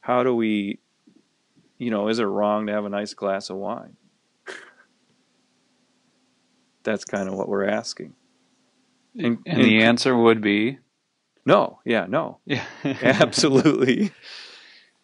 how 0.00 0.22
do 0.22 0.34
we, 0.34 0.78
you 1.76 1.90
know, 1.90 2.08
is 2.08 2.18
it 2.18 2.24
wrong 2.24 2.66
to 2.66 2.72
have 2.72 2.86
a 2.86 2.90
nice 2.90 3.12
glass 3.12 3.50
of 3.50 3.58
wine? 3.58 3.96
That's 6.82 7.04
kind 7.04 7.28
of 7.28 7.34
what 7.34 7.48
we're 7.48 7.68
asking. 7.68 8.14
And, 9.18 9.38
and 9.46 9.62
the 9.62 9.82
answer 9.82 10.16
would 10.16 10.40
be 10.40 10.78
no. 11.44 11.80
Yeah, 11.84 12.06
no. 12.08 12.38
yeah. 12.44 12.64
Absolutely. 12.84 14.12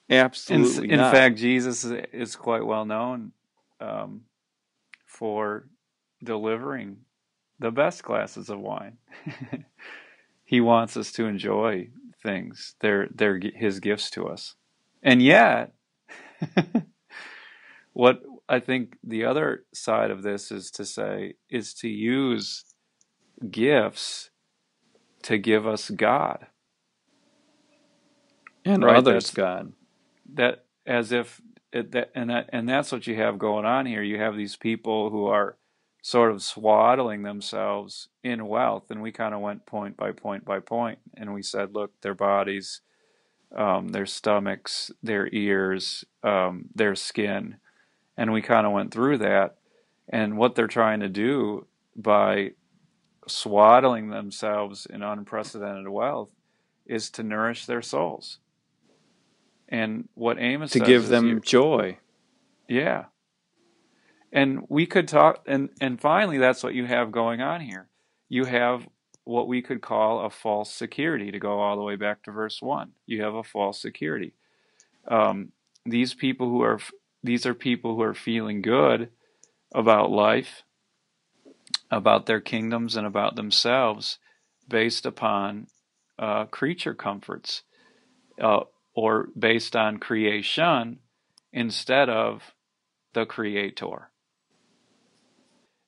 Absolutely. 0.09 0.91
In, 0.91 1.01
in 1.01 1.11
fact, 1.11 1.37
Jesus 1.37 1.85
is, 1.85 1.93
is 2.13 2.37
quite 2.37 2.65
well 2.65 2.85
known 2.85 3.33
um, 3.81 4.23
for 5.05 5.69
delivering 6.23 6.99
the 7.59 7.71
best 7.71 8.03
glasses 8.03 8.49
of 8.49 8.61
wine. 8.61 8.99
he 10.45 10.61
wants 10.61 10.97
us 10.97 11.11
to 11.13 11.25
enjoy 11.27 11.89
things. 12.23 12.75
They're 12.81 13.09
they're 13.15 13.41
his 13.55 13.81
gifts 13.81 14.11
to 14.11 14.29
us. 14.29 14.55
And 15.03 15.23
yet 15.23 15.73
what 17.93 18.23
I 18.49 18.61
think 18.61 18.97
the 19.03 19.25
other 19.25 19.65
side 19.75 20.11
of 20.11 20.23
this 20.23 20.51
is 20.53 20.71
to 20.73 20.85
say 20.85 21.35
is 21.51 21.75
to 21.75 21.89
use 21.89 22.65
gifts 23.51 24.31
to 25.23 25.39
give 25.39 25.67
us 25.67 25.91
God 25.91 26.47
and 28.65 28.83
right, 28.85 28.97
others 28.97 29.31
that's- 29.31 29.35
God. 29.35 29.73
that 30.35 30.65
as 30.87 31.13
if 31.13 31.41
it, 31.73 31.93
that 31.93 32.11
and 32.15 32.31
that 32.31 32.49
and 32.53 32.69
that's 32.69 32.93
what 32.93 33.07
you 33.07 33.17
have 33.17 33.39
going 33.39 33.65
on 33.67 33.87
here. 33.87 34.03
You 34.03 34.19
have 34.19 34.37
these 34.37 34.57
people 34.57 35.11
who 35.11 35.27
are 35.27 35.57
sort 36.03 36.31
of 36.31 36.41
swaddling 36.43 37.23
themselves 37.23 38.09
in 38.23 38.47
wealth, 38.47 38.91
and 38.91 39.03
we 39.03 39.11
kind 39.11 39.35
of 39.35 39.41
went 39.41 39.67
point 39.67 39.97
by 39.97 40.13
point 40.13 40.45
by 40.45 40.61
point, 40.61 41.01
and 41.17 41.35
we 41.35 41.43
said, 41.43 41.75
look, 41.75 42.01
their 42.03 42.15
bodies, 42.15 42.81
um, 43.57 43.89
their 43.89 44.07
stomachs, 44.07 44.93
their 45.03 45.29
ears, 45.33 46.05
um, 46.23 46.67
their 46.75 46.95
skin, 46.95 47.57
and 48.17 48.33
we 48.33 48.43
kind 48.43 48.67
of 48.67 48.73
went 48.73 48.93
through 48.93 49.19
that, 49.19 49.57
and 50.09 50.37
what 50.39 50.55
they're 50.55 50.67
trying 50.67 51.01
to 51.01 51.09
do 51.09 51.67
by 51.95 52.53
swaddling 53.27 54.09
themselves 54.11 54.87
in 54.87 55.03
unprecedented 55.03 55.89
wealth 55.89 56.31
is 56.87 57.11
to 57.11 57.23
nourish 57.23 57.67
their 57.67 57.83
souls. 57.83 58.39
And 59.69 60.09
what 60.15 60.39
Amos 60.39 60.71
To 60.73 60.81
give 60.81 61.09
them 61.09 61.27
you- 61.27 61.41
joy. 61.41 61.99
yeah. 62.69 63.07
And 64.33 64.65
we 64.69 64.87
could 64.87 65.09
talk 65.09 65.43
and 65.47 65.71
and 65.81 66.01
finally 66.01 66.39
that's 66.39 66.63
what 66.63 66.75
you 66.75 66.85
have 66.85 67.11
going 67.11 67.41
on 67.41 67.61
here. 67.61 67.89
You 68.29 68.45
have 68.45 68.87
what 69.25 69.49
we 69.49 69.63
could 69.63 69.81
call 69.81 70.21
a 70.25 70.31
false 70.31 70.71
security 70.73 71.31
to 71.33 71.39
go 71.39 71.59
all 71.61 71.77
the 71.77 71.83
way 71.83 71.97
back 71.97 72.23
to 72.25 72.31
verse 72.31 72.61
1. 72.63 72.93
You 73.07 73.23
have 73.23 73.35
a 73.35 73.43
false 73.43 73.81
security. 73.81 74.35
Um, 75.09 75.53
these 75.85 76.15
people 76.15 76.49
who 76.49 76.63
are 76.63 76.79
these 77.27 77.47
are 77.47 77.55
people 77.55 77.95
who 77.95 78.03
are 78.03 78.15
feeling 78.15 78.63
good 78.63 79.11
about 79.75 80.11
life, 80.11 80.63
about 81.91 82.27
their 82.27 82.41
kingdoms 82.41 82.97
and 82.97 83.07
about 83.07 83.37
themselves 83.37 84.19
based 84.69 85.07
upon 85.07 85.67
uh, 86.19 86.47
creature 86.47 86.95
comforts 86.95 87.63
uh, 88.41 88.61
or 88.95 89.29
based 89.39 89.77
on 89.77 89.99
creation 89.99 90.99
instead 91.53 92.09
of 92.09 92.55
the 93.15 93.27
creator. 93.27 94.11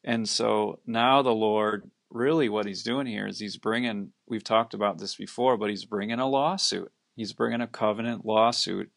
And 0.04 0.28
so 0.28 0.78
now 0.86 1.22
the 1.22 1.30
Lord, 1.30 1.90
really 2.10 2.48
what 2.48 2.66
he's 2.66 2.82
doing 2.82 3.06
here 3.06 3.26
is 3.26 3.38
he's 3.38 3.56
bringing, 3.56 4.12
we've 4.26 4.44
talked 4.44 4.72
about 4.72 4.98
this 4.98 5.14
before, 5.14 5.56
but 5.56 5.70
he's 5.70 5.84
bringing 5.84 6.20
a 6.20 6.28
lawsuit. 6.28 6.90
He's 7.16 7.32
bringing 7.32 7.60
a 7.60 7.66
covenant 7.66 8.24
lawsuit 8.24 8.90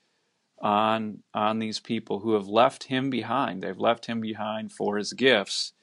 on 0.61 1.23
on 1.33 1.59
these 1.59 1.79
people 1.79 2.19
who 2.19 2.33
have 2.33 2.47
left 2.47 2.83
him 2.83 3.09
behind. 3.09 3.61
They've 3.61 3.77
left 3.77 4.05
him 4.05 4.21
behind 4.21 4.71
for 4.71 4.97
his 4.97 5.13
gifts. 5.13 5.73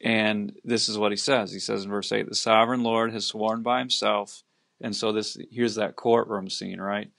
And 0.00 0.54
this 0.64 0.88
is 0.88 0.96
what 0.96 1.12
he 1.12 1.16
says. 1.16 1.52
He 1.52 1.58
says 1.58 1.84
in 1.84 1.90
verse 1.90 2.12
8, 2.12 2.28
the 2.28 2.34
sovereign 2.34 2.82
Lord 2.82 3.12
has 3.12 3.26
sworn 3.26 3.62
by 3.62 3.80
himself. 3.80 4.44
And 4.80 4.94
so 4.94 5.12
this 5.12 5.36
here's 5.50 5.74
that 5.74 5.96
courtroom 5.96 6.48
scene, 6.48 6.80
right? 6.80 7.10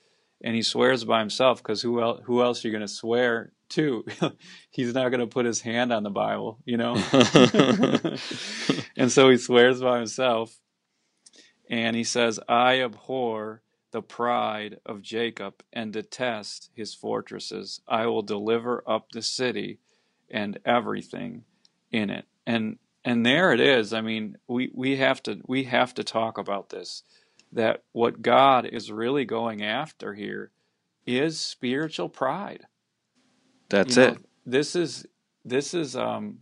And 0.42 0.56
he 0.56 0.62
swears 0.62 1.04
by 1.04 1.20
himself 1.20 1.62
because 1.62 1.82
who 1.82 2.02
else 2.02 2.22
who 2.26 2.42
else 2.42 2.64
are 2.64 2.68
you 2.68 2.72
going 2.72 2.82
to 2.82 2.88
swear 2.88 3.52
to? 3.70 4.06
He's 4.72 4.94
not 4.94 5.10
going 5.10 5.20
to 5.20 5.28
put 5.28 5.46
his 5.46 5.62
hand 5.62 5.92
on 5.92 6.04
the 6.04 6.10
Bible, 6.10 6.60
you 6.66 6.78
know? 6.78 6.96
and 8.98 9.12
so 9.12 9.30
he 9.30 9.38
swears 9.38 9.82
by 9.82 9.98
himself. 9.98 10.58
And 11.70 11.96
he 11.96 12.04
says, 12.04 12.40
I 12.48 12.82
abhor 12.82 13.62
the 13.92 14.02
pride 14.02 14.80
of 14.86 15.02
Jacob 15.02 15.64
and 15.74 15.94
detest 15.94 16.70
his 16.74 16.94
fortresses. 16.94 17.82
I 17.88 18.06
will 18.08 18.22
deliver 18.22 18.84
up 18.88 19.12
the 19.12 19.22
city 19.22 19.80
and 20.30 20.60
everything 20.66 21.44
in 21.92 22.10
it. 22.10 22.26
And 22.46 22.78
and 23.06 23.26
there 23.26 23.54
it 23.54 23.60
is. 23.62 23.94
I 23.94 24.02
mean, 24.02 24.38
we, 24.48 24.72
we 24.74 24.98
have 24.98 25.24
to 25.24 25.40
we 25.48 25.64
have 25.66 25.94
to 25.96 26.04
talk 26.04 26.38
about 26.38 26.70
this. 26.70 27.04
That 27.52 27.84
what 27.94 28.22
God 28.22 28.66
is 28.68 28.92
really 28.92 29.26
going 29.26 29.64
after 29.64 30.14
here 30.14 30.52
is 31.06 31.40
spiritual 31.40 32.10
pride. 32.10 32.68
That's 33.70 33.96
You 33.98 34.04
know, 34.04 34.10
it. 34.12 34.18
This 34.46 34.76
is 34.76 35.06
this 35.46 35.74
is 35.74 35.96
um 35.96 36.40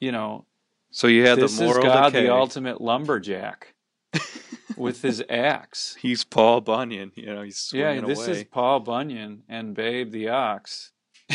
you 0.00 0.12
know 0.12 0.44
So 0.90 1.06
you 1.06 1.26
had 1.26 1.38
this 1.38 1.56
the 1.56 1.64
is 1.64 1.68
moral 1.68 1.84
God 1.84 2.12
decay. 2.12 2.24
the 2.26 2.32
ultimate 2.34 2.80
lumberjack 2.80 3.74
with 4.76 5.02
his 5.02 5.22
axe. 5.28 5.96
He's 6.00 6.24
Paul 6.24 6.60
Bunyan. 6.60 7.12
You 7.14 7.26
know, 7.34 7.42
he's 7.42 7.70
Yeah, 7.74 8.00
this 8.00 8.26
away. 8.26 8.38
is 8.38 8.44
Paul 8.44 8.80
Bunyan 8.80 9.42
and 9.48 9.74
Babe 9.74 10.10
the 10.10 10.28
ox. 10.28 10.92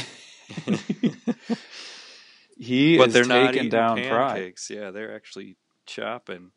he 2.58 2.98
but 2.98 3.08
is 3.10 3.14
they're 3.14 3.26
not 3.26 3.54
taking 3.54 3.70
down 3.70 3.96
pride. 3.98 4.34
pancakes. 4.36 4.70
Yeah, 4.70 4.92
they're 4.92 5.16
actually 5.16 5.58
chopping. 5.86 6.52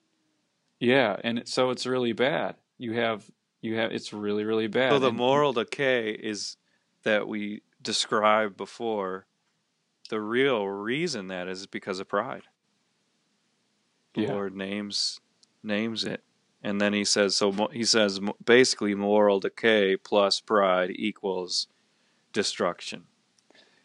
Yeah, 0.81 1.17
and 1.25 1.39
it, 1.41 1.49
so 1.49 1.71
it's 1.71 1.87
really 1.87 2.13
bad. 2.13 2.57
You 2.79 2.93
have 2.95 3.29
you 3.61 3.77
have 3.77 3.93
it's 3.93 4.13
really 4.13 4.45
really 4.45 4.69
bad. 4.69 4.93
So 4.93 4.99
the 4.99 5.09
And- 5.09 5.17
moral 5.17 5.53
decay 5.53 6.11
is 6.13 6.57
that 7.03 7.27
we 7.29 7.63
described 7.83 8.57
before. 8.57 9.27
The 10.11 10.21
real 10.21 10.67
reason 10.67 11.29
that 11.29 11.49
is 11.49 11.67
because 11.67 12.01
of 12.01 12.09
pride. 12.09 12.45
The 14.15 14.23
Yeah. 14.23 14.33
Lord 14.33 14.55
names 14.57 15.21
names 15.63 16.05
it, 16.05 16.23
and 16.63 16.81
then 16.81 16.93
he 16.93 17.05
says 17.05 17.37
so. 17.37 17.69
He 17.73 17.85
says 17.85 18.21
basically 18.45 18.95
moral 18.95 19.41
decay 19.41 19.97
plus 19.97 20.41
pride 20.41 20.91
equals 20.91 21.69
destruction. 22.33 23.05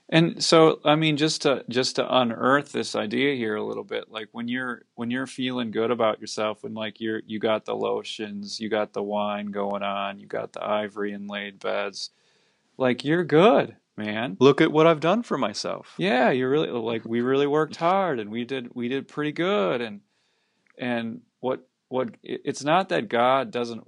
And 0.10 0.44
so, 0.44 0.80
I 0.86 0.96
mean, 0.96 1.18
just 1.18 1.42
to 1.44 1.64
just 1.70 1.96
to 1.96 2.18
unearth 2.18 2.72
this 2.72 2.96
idea 2.96 3.36
here 3.36 3.56
a 3.56 3.64
little 3.64 3.84
bit, 3.84 4.12
like 4.12 4.28
when 4.32 4.48
you're 4.48 4.84
when 4.96 5.10
you're 5.10 5.26
feeling 5.26 5.72
good 5.72 5.92
about 5.92 6.20
yourself, 6.20 6.64
when 6.64 6.74
like 6.74 7.00
you're 7.00 7.22
you 7.26 7.40
got 7.40 7.66
the 7.66 7.76
lotions, 7.76 8.60
you 8.60 8.70
got 8.70 8.94
the 8.94 9.02
wine 9.02 9.48
going 9.48 9.82
on, 9.82 10.20
you 10.20 10.28
got 10.28 10.54
the 10.54 10.64
ivory 10.64 11.14
inlaid 11.14 11.58
beds, 11.60 12.12
like 12.78 13.04
you're 13.06 13.24
good, 13.24 13.76
man. 13.96 14.38
Look 14.40 14.62
at 14.62 14.72
what 14.72 14.88
I've 14.88 15.00
done 15.00 15.24
for 15.24 15.38
myself. 15.38 15.94
Yeah, 15.98 16.32
you're 16.32 16.50
really 16.50 16.70
like 16.70 17.06
we 17.06 17.22
really 17.22 17.48
worked 17.48 17.78
hard 17.78 18.20
and 18.20 18.30
we 18.30 18.46
did 18.46 18.76
we 18.76 18.90
did 18.90 19.08
pretty 19.08 19.32
good 19.32 19.82
and 19.82 20.02
and 20.78 21.22
what 21.40 21.68
what 21.94 22.10
it's 22.24 22.64
not 22.64 22.90
that 22.90 23.08
God 23.08 23.52
doesn't 23.52 23.84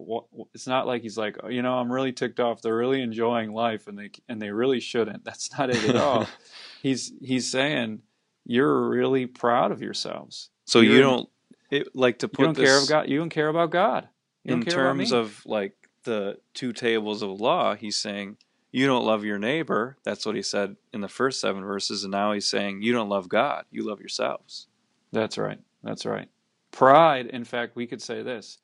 it's 0.53 0.67
not 0.67 0.85
like 0.85 1.01
he's 1.01 1.17
like 1.17 1.37
you 1.49 1.63
know 1.63 1.73
I'm 1.79 1.91
really 1.91 2.11
ticked 2.11 2.39
off. 2.39 2.61
They're 2.61 2.77
really 2.77 3.01
enjoying 3.01 3.51
life 3.51 3.87
and 3.87 3.97
they 3.97 4.11
and 4.29 4.39
they 4.39 4.51
really 4.51 4.79
shouldn't. 4.79 5.23
That's 5.25 5.49
not 5.57 5.71
it 5.71 5.89
at 5.89 5.95
all. 5.95 6.27
He's 6.83 7.11
he's 7.19 7.49
saying 7.49 8.03
you're 8.45 8.87
really 8.87 9.25
proud 9.25 9.71
of 9.71 9.81
yourselves. 9.81 10.51
So 10.65 10.81
you're, 10.81 10.97
you 10.97 11.01
don't 11.01 11.29
it, 11.71 11.95
like 11.95 12.19
to 12.19 12.27
put 12.27 12.41
you 12.41 12.45
don't 12.45 12.57
this 12.57 12.69
care 12.69 12.77
of 12.77 12.87
God 12.87 13.09
you 13.09 13.17
don't 13.17 13.31
care 13.31 13.47
about 13.47 13.71
God. 13.71 14.07
In 14.43 14.61
terms 14.61 15.11
of 15.11 15.41
like 15.47 15.73
the 16.03 16.37
two 16.53 16.73
tables 16.73 17.23
of 17.23 17.41
law 17.41 17.73
he's 17.73 17.97
saying 17.97 18.37
you 18.71 18.85
don't 18.85 19.03
love 19.03 19.25
your 19.25 19.39
neighbor. 19.39 19.97
That's 20.03 20.27
what 20.27 20.35
he 20.35 20.43
said 20.43 20.75
in 20.93 21.01
the 21.01 21.07
first 21.07 21.41
seven 21.41 21.63
verses 21.63 22.03
and 22.03 22.11
now 22.11 22.33
he's 22.33 22.47
saying 22.47 22.83
you 22.83 22.93
don't 22.93 23.09
love 23.09 23.29
God. 23.29 23.65
You 23.71 23.81
love 23.81 23.99
yourselves. 23.99 24.67
That's 25.11 25.39
right. 25.39 25.59
That's 25.81 26.05
right 26.05 26.29
Pride, 26.75 27.27
in 27.27 27.45
fact, 27.45 27.77
we 27.77 27.87
could 27.87 28.01
say 28.01 28.21
this 28.21 28.57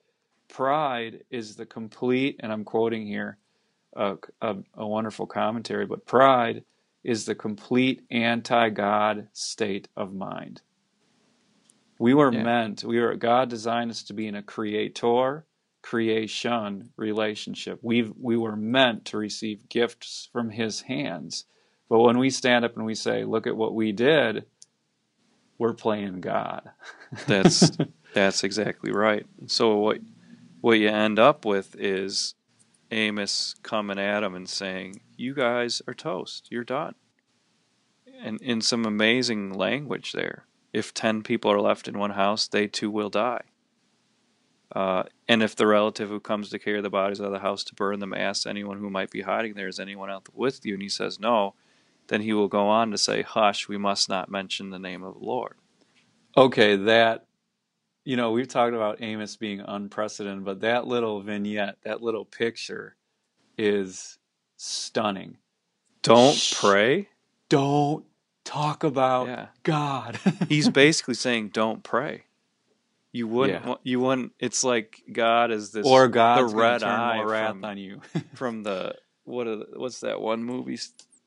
pride 0.49 1.23
is 1.29 1.55
the 1.55 1.65
complete, 1.65 2.41
and 2.41 2.51
I'm 2.51 2.65
quoting 2.65 3.07
here 3.07 3.37
a, 3.95 4.17
a, 4.41 4.57
a 4.73 4.85
wonderful 4.85 5.25
commentary, 5.25 5.85
but 5.85 6.05
pride 6.05 6.65
is 7.05 7.23
the 7.23 7.35
complete 7.35 8.01
anti 8.11 8.67
God 8.67 9.29
state 9.31 9.87
of 9.95 10.13
mind. 10.13 10.61
We 11.99 12.13
were 12.13 12.33
yeah. 12.33 12.43
meant, 12.43 12.83
we 12.83 12.99
were 12.99 13.15
God 13.15 13.49
designed 13.49 13.91
us 13.91 14.03
to 14.03 14.13
be 14.13 14.27
in 14.27 14.35
a 14.35 14.43
creator 14.43 15.45
creation 15.81 16.89
relationship. 16.97 17.79
We 17.81 18.11
we 18.19 18.35
were 18.35 18.57
meant 18.57 19.05
to 19.05 19.17
receive 19.17 19.69
gifts 19.69 20.27
from 20.33 20.49
his 20.49 20.81
hands. 20.81 21.45
But 21.87 21.99
when 21.99 22.17
we 22.17 22.29
stand 22.29 22.65
up 22.65 22.75
and 22.75 22.85
we 22.85 22.95
say, 22.95 23.23
"Look 23.23 23.47
at 23.47 23.55
what 23.55 23.73
we 23.73 23.93
did," 23.93 24.47
we're 25.57 25.73
playing 25.73 26.19
God. 26.19 26.71
That's 27.25 27.71
That's 28.13 28.43
exactly 28.43 28.91
right. 28.91 29.25
So 29.47 29.75
what 29.77 29.99
what 30.59 30.79
you 30.79 30.89
end 30.89 31.17
up 31.17 31.45
with 31.45 31.75
is 31.79 32.35
Amos 32.91 33.55
coming 33.63 33.97
at 33.99 34.23
him 34.23 34.35
and 34.35 34.49
saying, 34.49 35.01
"You 35.15 35.33
guys 35.33 35.81
are 35.87 35.93
toast. 35.93 36.47
You're 36.51 36.63
done." 36.63 36.95
And 38.21 38.41
in 38.41 38.61
some 38.61 38.85
amazing 38.85 39.53
language 39.53 40.11
there. 40.11 40.45
If 40.73 40.93
ten 40.93 41.23
people 41.23 41.51
are 41.51 41.61
left 41.61 41.87
in 41.87 41.97
one 41.97 42.11
house, 42.11 42.47
they 42.47 42.67
too 42.67 42.91
will 42.91 43.09
die. 43.09 43.43
Uh, 44.73 45.03
and 45.27 45.43
if 45.43 45.55
the 45.55 45.67
relative 45.67 46.09
who 46.09 46.19
comes 46.19 46.49
to 46.49 46.59
carry 46.59 46.81
the 46.81 46.89
bodies 46.89 47.19
out 47.19 47.27
of 47.27 47.33
the 47.33 47.39
house 47.39 47.63
to 47.65 47.75
burn 47.75 47.99
them 47.99 48.13
asks 48.13 48.45
anyone 48.45 48.77
who 48.77 48.89
might 48.89 49.11
be 49.11 49.21
hiding 49.21 49.53
there, 49.53 49.67
"Is 49.67 49.79
anyone 49.79 50.09
out 50.09 50.29
with 50.33 50.65
you?" 50.65 50.73
and 50.73 50.83
he 50.83 50.89
says 50.89 51.19
no, 51.19 51.55
then 52.07 52.21
he 52.21 52.33
will 52.33 52.47
go 52.47 52.67
on 52.67 52.91
to 52.91 52.97
say, 52.97 53.21
"Hush, 53.21 53.67
we 53.67 53.77
must 53.77 54.07
not 54.07 54.29
mention 54.29 54.69
the 54.69 54.79
name 54.79 55.03
of 55.03 55.15
the 55.15 55.25
Lord." 55.25 55.55
Okay, 56.37 56.75
that 56.75 57.25
you 58.03 58.15
know, 58.15 58.31
we've 58.31 58.47
talked 58.47 58.73
about 58.73 59.01
Amos 59.01 59.35
being 59.35 59.59
unprecedented, 59.59 60.43
but 60.43 60.61
that 60.61 60.87
little 60.87 61.21
vignette, 61.21 61.77
that 61.83 62.01
little 62.01 62.25
picture 62.25 62.95
is 63.57 64.17
stunning. 64.57 65.37
Don't 66.01 66.35
Shh. 66.35 66.55
pray. 66.55 67.09
Don't 67.49 68.05
talk 68.43 68.83
about 68.83 69.27
yeah. 69.27 69.47
God. 69.63 70.19
He's 70.49 70.69
basically 70.69 71.13
saying 71.13 71.49
don't 71.49 71.83
pray. 71.83 72.23
You 73.11 73.27
wouldn't 73.27 73.65
yeah. 73.65 73.75
you 73.83 73.99
wouldn't 73.99 74.31
it's 74.39 74.63
like 74.63 75.03
God 75.11 75.51
is 75.51 75.71
this 75.71 75.85
or 75.85 76.07
God 76.07 76.39
the 76.39 76.55
red 76.55 76.81
eye 76.81 77.21
wrath 77.21 77.51
from, 77.51 77.65
on 77.65 77.77
you. 77.77 78.01
from 78.33 78.63
the 78.63 78.95
what 79.25 79.47
are, 79.47 79.65
what's 79.75 79.99
that 79.99 80.21
one 80.21 80.43
movie 80.43 80.79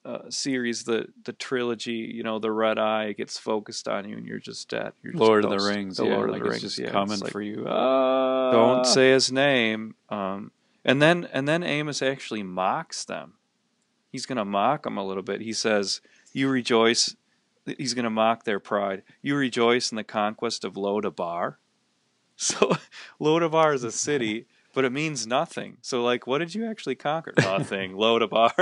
uh, 0.05 0.29
series, 0.29 0.85
the 0.85 1.07
the 1.25 1.33
trilogy, 1.33 2.13
you 2.15 2.23
know, 2.23 2.39
the 2.39 2.53
red 2.53 2.79
eye 2.79 3.13
gets 3.13 3.39
focused 3.39 3.89
on 3.89 4.09
you, 4.09 4.17
and 4.17 4.27
you're 4.27 4.39
just 4.39 4.69
dead. 4.69 4.93
You're 5.03 5.13
just 5.13 5.21
Lord 5.23 5.45
of 5.45 5.51
the 5.51 5.65
Rings, 5.65 5.97
the 5.97 6.05
yeah, 6.05 6.17
Lord 6.17 6.31
like 6.31 6.41
of 6.41 6.45
the 6.45 6.51
Rings, 6.51 6.63
just 6.63 6.79
yeah, 6.79 6.91
coming 6.91 7.21
like, 7.21 7.33
for 7.33 7.41
you. 7.41 7.67
Uh, 7.67 8.53
don't 8.53 8.85
say 8.85 9.13
his 9.13 9.33
name. 9.33 9.95
Um, 10.11 10.51
and 10.85 11.01
then 11.01 11.29
and 11.33 11.49
then 11.49 11.63
Amos 11.63 12.03
actually 12.03 12.43
mocks 12.43 13.05
them. 13.05 13.35
He's 14.13 14.27
going 14.27 14.37
to 14.37 14.45
mock 14.45 14.85
them 14.85 14.97
a 14.97 15.05
little 15.05 15.23
bit. 15.23 15.41
He 15.41 15.53
says, 15.53 16.01
"You 16.33 16.49
rejoice." 16.49 17.17
He's 17.79 17.95
going 17.95 18.05
to 18.05 18.11
mock 18.11 18.45
their 18.45 18.61
pride. 18.61 19.03
You 19.23 19.37
rejoice 19.37 19.91
in 19.91 19.97
the 19.97 20.05
conquest 20.05 20.65
of 20.65 20.77
Lo 20.77 21.01
Debar. 21.01 21.59
So 22.37 22.77
Lo 23.21 23.39
Debar 23.39 23.75
is 23.75 23.85
a 23.85 23.93
city 23.93 24.47
but 24.75 24.85
it 24.85 24.93
means 24.93 25.27
nothing. 25.27 25.79
So, 25.81 26.03
like, 26.03 26.27
what 26.27 26.39
did 26.39 26.55
you 26.55 26.69
actually 26.69 26.97
conquer? 26.97 27.33
Nothing. 27.39 27.97
Load 27.97 28.23
a 28.23 28.29
bar. 28.29 28.53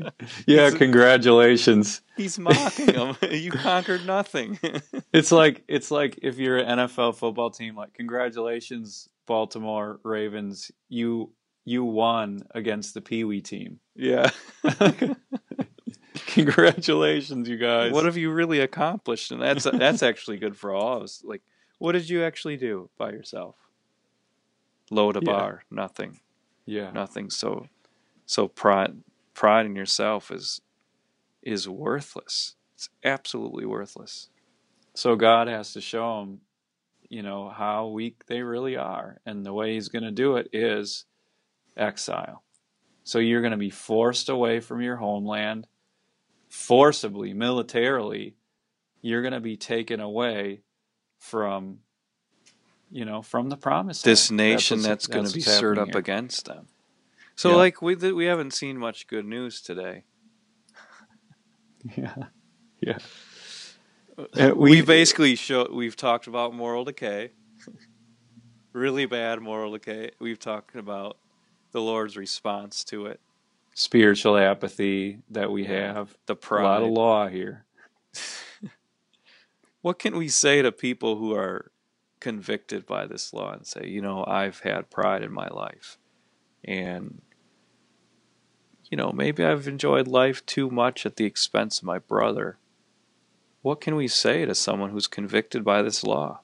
yeah, 0.46 0.70
congratulations. 0.70 2.00
He's 2.16 2.38
mocking 2.38 2.94
him. 2.94 3.16
you 3.30 3.52
conquered 3.52 4.06
nothing. 4.06 4.58
it's 5.12 5.30
like 5.30 5.62
it's 5.68 5.90
like 5.90 6.18
if 6.22 6.38
you're 6.38 6.58
an 6.58 6.78
NFL 6.78 7.16
football 7.16 7.50
team, 7.50 7.76
like, 7.76 7.94
congratulations, 7.94 9.08
Baltimore 9.26 10.00
Ravens. 10.02 10.70
You 10.88 11.32
you 11.64 11.84
won 11.84 12.42
against 12.52 12.94
the 12.94 13.00
Pee 13.00 13.24
Wee 13.24 13.42
team. 13.42 13.80
Yeah. 13.94 14.30
congratulations, 16.14 17.48
you 17.48 17.58
guys. 17.58 17.92
What 17.92 18.06
have 18.06 18.16
you 18.16 18.32
really 18.32 18.60
accomplished? 18.60 19.30
And 19.30 19.42
that's 19.42 19.64
that's 19.64 20.02
actually 20.02 20.38
good 20.38 20.56
for 20.56 20.72
all 20.72 20.96
of 20.96 21.02
us. 21.02 21.22
Like, 21.24 21.42
what 21.78 21.92
did 21.92 22.08
you 22.08 22.24
actually 22.24 22.56
do 22.56 22.88
by 22.98 23.10
yourself? 23.10 23.56
Load 24.90 25.16
a 25.16 25.20
yeah. 25.22 25.32
bar, 25.32 25.64
nothing. 25.70 26.20
Yeah. 26.66 26.90
Nothing. 26.90 27.30
So 27.30 27.66
so 28.26 28.48
pride 28.48 29.02
pride 29.34 29.66
in 29.66 29.74
yourself 29.74 30.30
is 30.30 30.60
is 31.42 31.68
worthless. 31.68 32.56
It's 32.74 32.88
absolutely 33.04 33.66
worthless. 33.66 34.28
So 34.94 35.16
God 35.16 35.48
has 35.48 35.72
to 35.72 35.80
show 35.80 36.20
them, 36.20 36.40
you 37.08 37.22
know, 37.22 37.48
how 37.48 37.88
weak 37.88 38.26
they 38.26 38.42
really 38.42 38.76
are. 38.76 39.20
And 39.24 39.44
the 39.44 39.52
way 39.52 39.74
he's 39.74 39.88
going 39.88 40.04
to 40.04 40.10
do 40.10 40.36
it 40.36 40.48
is 40.52 41.04
exile. 41.76 42.42
So 43.04 43.18
you're 43.18 43.40
going 43.40 43.52
to 43.52 43.56
be 43.56 43.70
forced 43.70 44.28
away 44.28 44.60
from 44.60 44.80
your 44.80 44.96
homeland, 44.96 45.66
forcibly, 46.48 47.32
militarily. 47.32 48.36
You're 49.00 49.22
going 49.22 49.32
to 49.32 49.40
be 49.40 49.56
taken 49.56 50.00
away 50.00 50.60
from 51.18 51.78
you 52.90 53.04
know, 53.04 53.22
from 53.22 53.48
the 53.48 53.56
promise. 53.56 54.02
This 54.02 54.30
nation 54.30 54.78
that's, 54.78 54.88
that's 54.88 55.06
going 55.06 55.26
to 55.26 55.32
be 55.32 55.40
stirred 55.40 55.78
up 55.78 55.88
here. 55.88 55.98
against 55.98 56.46
them. 56.46 56.66
So, 57.36 57.50
yeah. 57.50 57.56
like, 57.56 57.82
we 57.82 57.94
we 57.94 58.26
haven't 58.26 58.52
seen 58.52 58.76
much 58.76 59.06
good 59.06 59.24
news 59.24 59.60
today. 59.60 60.04
yeah, 61.96 62.14
yeah. 62.80 62.98
Uh, 64.18 64.52
we, 64.54 64.70
we 64.70 64.82
basically 64.82 65.34
show 65.34 65.66
we've 65.72 65.96
talked 65.96 66.26
about 66.26 66.52
moral 66.52 66.84
decay, 66.84 67.30
really 68.72 69.06
bad 69.06 69.40
moral 69.40 69.72
decay. 69.72 70.10
We've 70.18 70.38
talked 70.38 70.76
about 70.76 71.16
the 71.72 71.80
Lord's 71.80 72.16
response 72.16 72.84
to 72.84 73.06
it, 73.06 73.20
spiritual 73.74 74.36
apathy 74.36 75.20
that 75.30 75.50
we 75.50 75.64
have, 75.64 76.14
the 76.26 76.36
pride. 76.36 76.64
A 76.64 76.68
lot 76.68 76.82
of 76.82 76.90
law 76.90 77.28
here. 77.28 77.64
what 79.80 79.98
can 79.98 80.18
we 80.18 80.28
say 80.28 80.60
to 80.60 80.72
people 80.72 81.16
who 81.16 81.32
are 81.34 81.70
convicted 82.20 82.86
by 82.86 83.06
this 83.06 83.32
law 83.32 83.52
and 83.52 83.66
say, 83.66 83.86
you 83.86 84.00
know, 84.00 84.24
I've 84.26 84.60
had 84.60 84.90
pride 84.90 85.22
in 85.22 85.32
my 85.32 85.48
life. 85.48 85.98
And, 86.64 87.22
you 88.90 88.96
know, 88.96 89.12
maybe 89.12 89.44
I've 89.44 89.66
enjoyed 89.66 90.06
life 90.06 90.44
too 90.46 90.70
much 90.70 91.06
at 91.06 91.16
the 91.16 91.24
expense 91.24 91.78
of 91.78 91.84
my 91.84 91.98
brother. 91.98 92.58
What 93.62 93.80
can 93.80 93.94
we 93.96 94.08
say 94.08 94.44
to 94.44 94.54
someone 94.54 94.90
who's 94.90 95.06
convicted 95.06 95.64
by 95.64 95.82
this 95.82 96.04
law? 96.04 96.40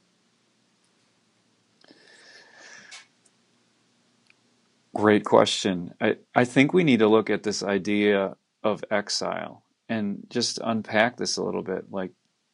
Great 4.94 5.24
question. 5.24 5.92
I, 6.00 6.16
I 6.34 6.44
think 6.44 6.72
we 6.72 6.82
need 6.82 7.00
to 7.00 7.08
look 7.08 7.28
at 7.28 7.42
this 7.42 7.62
idea 7.62 8.36
of 8.62 8.82
exile 8.90 9.62
and 9.88 10.26
just 10.30 10.58
unpack 10.64 11.18
this 11.18 11.36
a 11.36 11.42
little 11.42 11.62
bit. 11.62 11.92
Like, 11.92 12.12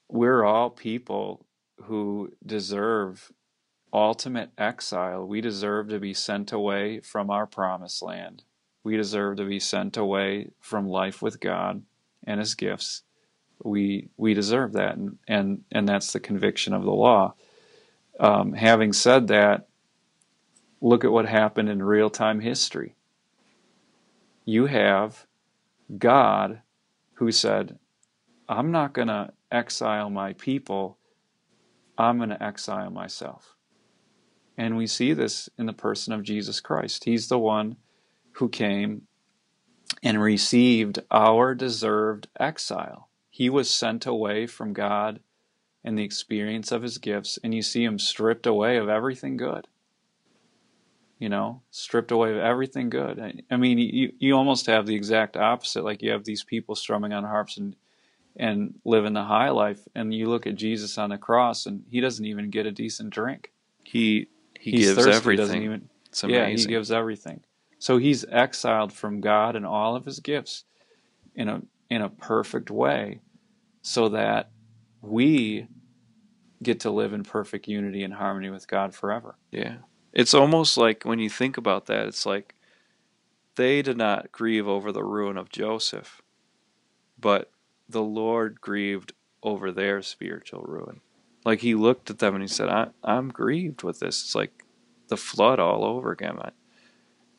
we're 0.08 0.44
all 0.44 0.68
people 0.68 1.46
who 1.86 2.32
deserve 2.44 3.32
ultimate 3.92 4.50
exile. 4.56 5.26
We 5.26 5.40
deserve 5.40 5.88
to 5.88 5.98
be 5.98 6.14
sent 6.14 6.52
away 6.52 7.00
from 7.00 7.30
our 7.30 7.46
promised 7.46 8.02
land. 8.02 8.44
We 8.84 8.96
deserve 8.96 9.36
to 9.36 9.44
be 9.44 9.60
sent 9.60 9.96
away 9.96 10.50
from 10.60 10.88
life 10.88 11.22
with 11.22 11.40
God 11.40 11.82
and 12.24 12.40
His 12.40 12.54
gifts. 12.54 13.02
We 13.62 14.08
we 14.16 14.34
deserve 14.34 14.72
that, 14.72 14.96
and 14.96 15.18
and, 15.28 15.62
and 15.70 15.88
that's 15.88 16.12
the 16.12 16.20
conviction 16.20 16.72
of 16.72 16.82
the 16.82 16.90
law. 16.90 17.34
Um, 18.18 18.52
having 18.54 18.92
said 18.92 19.28
that, 19.28 19.68
look 20.80 21.04
at 21.04 21.12
what 21.12 21.26
happened 21.26 21.68
in 21.68 21.82
real 21.82 22.10
time 22.10 22.40
history. 22.40 22.96
You 24.44 24.66
have 24.66 25.26
God 25.98 26.62
who 27.14 27.30
said, 27.30 27.78
I'm 28.48 28.72
not 28.72 28.92
going 28.92 29.08
to 29.08 29.32
exile 29.50 30.10
my 30.10 30.32
people 30.32 30.98
I'm 31.98 32.18
going 32.18 32.30
to 32.30 32.42
exile 32.42 32.90
myself. 32.90 33.56
And 34.58 34.76
we 34.76 34.86
see 34.86 35.14
this 35.14 35.48
in 35.58 35.66
the 35.66 35.72
person 35.72 36.12
of 36.12 36.22
Jesus 36.22 36.60
Christ. 36.60 37.04
He's 37.04 37.28
the 37.28 37.38
one 37.38 37.76
who 38.32 38.48
came 38.48 39.02
and 40.02 40.22
received 40.22 41.00
our 41.10 41.54
deserved 41.54 42.28
exile. 42.40 43.08
He 43.30 43.50
was 43.50 43.70
sent 43.70 44.06
away 44.06 44.46
from 44.46 44.72
God 44.72 45.20
and 45.84 45.98
the 45.98 46.04
experience 46.04 46.72
of 46.72 46.82
his 46.82 46.98
gifts, 46.98 47.38
and 47.44 47.54
you 47.54 47.62
see 47.62 47.84
him 47.84 47.98
stripped 47.98 48.46
away 48.46 48.76
of 48.78 48.88
everything 48.88 49.36
good. 49.36 49.66
you 51.18 51.28
know, 51.28 51.62
stripped 51.70 52.10
away 52.10 52.32
of 52.32 52.38
everything 52.38 52.90
good. 52.90 53.44
I, 53.50 53.56
mean, 53.56 53.78
you 53.78 54.12
you 54.18 54.36
almost 54.36 54.66
have 54.66 54.86
the 54.86 54.96
exact 54.96 55.36
opposite. 55.36 55.84
Like 55.84 56.02
you 56.02 56.10
have 56.10 56.24
these 56.24 56.42
people 56.44 56.74
strumming 56.74 57.12
on 57.12 57.22
harps 57.24 57.58
and 57.58 57.76
and 58.36 58.74
living 58.84 59.12
the 59.12 59.24
high 59.24 59.50
life, 59.50 59.80
and 59.94 60.14
you 60.14 60.28
look 60.28 60.46
at 60.46 60.54
Jesus 60.54 60.98
on 60.98 61.10
the 61.10 61.18
cross, 61.18 61.66
and 61.66 61.84
he 61.90 62.00
doesn't 62.00 62.24
even 62.24 62.50
get 62.50 62.66
a 62.66 62.72
decent 62.72 63.10
drink. 63.10 63.52
He 63.84 64.28
he 64.58 64.72
He's 64.72 64.86
gives 64.94 65.04
thirsty, 65.04 65.16
everything. 65.16 65.62
Even, 65.62 65.88
yeah, 66.24 66.46
he 66.46 66.64
gives 66.64 66.90
everything. 66.90 67.40
So 67.78 67.98
he's 67.98 68.24
exiled 68.26 68.92
from 68.92 69.20
God 69.20 69.56
and 69.56 69.66
all 69.66 69.96
of 69.96 70.04
his 70.04 70.20
gifts 70.20 70.64
in 71.34 71.48
a 71.48 71.62
in 71.90 72.00
a 72.00 72.08
perfect 72.08 72.70
way, 72.70 73.20
so 73.82 74.08
that 74.10 74.50
we 75.02 75.66
get 76.62 76.80
to 76.80 76.90
live 76.90 77.12
in 77.12 77.24
perfect 77.24 77.66
unity 77.66 78.04
and 78.04 78.14
harmony 78.14 78.48
with 78.50 78.68
God 78.68 78.94
forever. 78.94 79.36
Yeah. 79.50 79.76
It's 80.12 80.34
almost 80.34 80.76
like 80.76 81.02
when 81.04 81.18
you 81.18 81.28
think 81.28 81.56
about 81.56 81.86
that, 81.86 82.06
it's 82.06 82.24
like 82.24 82.54
they 83.56 83.82
did 83.82 83.96
not 83.96 84.30
grieve 84.30 84.68
over 84.68 84.92
the 84.92 85.04
ruin 85.04 85.36
of 85.36 85.48
Joseph, 85.48 86.22
but 87.18 87.50
the 87.88 88.02
Lord 88.02 88.60
grieved 88.60 89.12
over 89.42 89.72
their 89.72 90.02
spiritual 90.02 90.62
ruin. 90.62 91.00
Like 91.44 91.60
he 91.60 91.74
looked 91.74 92.10
at 92.10 92.18
them 92.18 92.34
and 92.34 92.42
he 92.42 92.48
said, 92.48 92.68
I, 92.68 92.88
I'm 93.02 93.28
grieved 93.28 93.82
with 93.82 94.00
this. 94.00 94.22
It's 94.22 94.34
like 94.34 94.64
the 95.08 95.16
flood 95.16 95.58
all 95.58 95.84
over 95.84 96.12
again. 96.12 96.38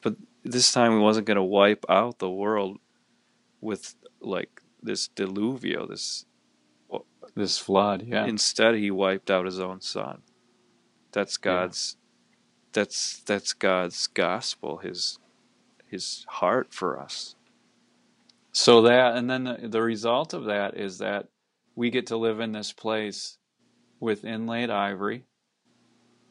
But 0.01 0.15
this 0.43 0.71
time 0.71 0.91
he 0.91 0.97
wasn't 0.99 1.27
going 1.27 1.37
to 1.37 1.43
wipe 1.43 1.85
out 1.89 2.19
the 2.19 2.29
world 2.29 2.79
with 3.61 3.95
like 4.21 4.61
this 4.81 5.07
deluvio, 5.07 5.87
this 5.87 6.25
This 7.35 7.57
flood, 7.57 8.03
yeah. 8.05 8.25
Instead, 8.25 8.75
he 8.75 8.91
wiped 8.91 9.31
out 9.31 9.45
his 9.45 9.59
own 9.59 9.81
son. 9.81 10.21
That's 11.11 11.37
God's. 11.37 11.97
That's 12.73 13.23
that's 13.25 13.53
God's 13.53 14.07
gospel. 14.07 14.77
His 14.77 15.17
his 15.87 16.25
heart 16.27 16.73
for 16.73 16.99
us. 16.99 17.35
So 18.53 18.83
that, 18.83 19.15
and 19.15 19.29
then 19.29 19.43
the, 19.43 19.67
the 19.67 19.81
result 19.81 20.33
of 20.33 20.45
that 20.45 20.77
is 20.77 20.99
that 20.99 21.27
we 21.75 21.89
get 21.89 22.07
to 22.07 22.17
live 22.17 22.39
in 22.39 22.51
this 22.51 22.71
place 22.71 23.37
with 23.99 24.23
inlaid 24.23 24.69
ivory 24.69 25.25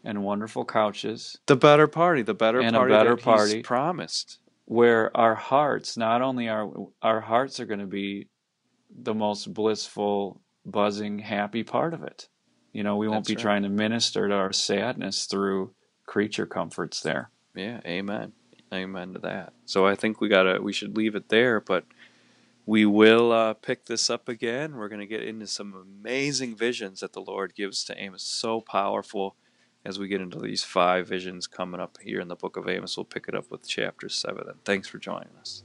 and 0.05 0.23
wonderful 0.23 0.65
couches 0.65 1.37
The 1.47 1.57
better 1.57 1.87
party. 1.89 2.23
The 2.23 2.35
better 2.35 2.61
And 2.61 2.77
a 2.77 2.87
better 2.87 3.17
party. 3.17 3.57
He's 3.57 3.67
promised. 3.67 4.39
where 4.67 5.15
our 5.17 5.35
hearts, 5.35 5.97
not 5.97 6.23
only 6.23 6.49
our, 6.49 6.71
our 7.03 7.21
hearts 7.21 7.59
are 7.61 7.67
going 7.67 7.81
to 7.81 7.87
be 7.87 8.29
the 8.95 9.15
most 9.15 9.53
blissful, 9.53 10.41
buzzing, 10.65 11.19
happy 11.19 11.65
part 11.65 11.93
of 11.95 12.03
it. 12.05 12.29
You 12.73 12.83
know, 12.85 12.97
we 12.97 13.09
won't 13.09 13.25
That's 13.25 13.31
be 13.31 13.35
right. 13.37 13.43
trying 13.43 13.63
to 13.65 13.69
minister 13.69 14.29
to 14.29 14.35
our 14.35 14.53
sadness 14.53 15.27
through 15.27 15.73
creature 16.07 16.47
comforts 16.47 17.01
there. 17.01 17.31
Yeah. 17.55 17.81
Amen. 17.85 18.33
Amen 18.73 19.13
to 19.15 19.19
that. 19.21 19.53
So 19.67 19.87
I 19.87 19.95
think 19.95 20.21
we 20.21 20.29
gotta. 20.29 20.61
We 20.63 20.73
should 20.73 20.97
leave 20.97 21.15
it 21.15 21.29
there, 21.29 21.61
but. 21.61 21.85
We 22.65 22.87
will 22.87 23.33
uh, 23.33 23.55
pick 23.55 23.87
this 23.87 24.09
up 24.09 24.29
again. 24.29 24.77
We're 24.77 24.89
going 24.89 25.01
to 25.01 25.07
get 25.07 25.23
into 25.23 25.47
some 25.47 25.75
amazing 25.75 26.57
visions 26.57 27.01
that 27.01 27.13
the 27.13 27.21
Lord 27.21 27.55
gives 27.55 27.83
to 27.85 28.01
Amos. 28.01 28.23
So 28.23 28.61
powerful 28.61 29.37
as 29.85 29.99
we 29.99 30.07
get 30.07 30.21
into 30.21 30.39
these 30.39 30.63
five 30.63 31.09
visions 31.09 31.49
coming 31.49 31.81
up 31.81 31.99
here 32.01 32.21
in 32.21 32.29
the 32.29 32.37
book 32.37 32.57
of 32.57 32.69
Amos. 32.69 32.97
We'll 32.97 33.05
pick 33.05 33.27
it 33.27 33.35
up 33.35 33.51
with 33.51 33.67
chapter 33.67 34.09
7. 34.09 34.45
And 34.47 34.65
thanks 34.65 34.87
for 34.87 34.99
joining 34.99 35.31
us. 35.41 35.65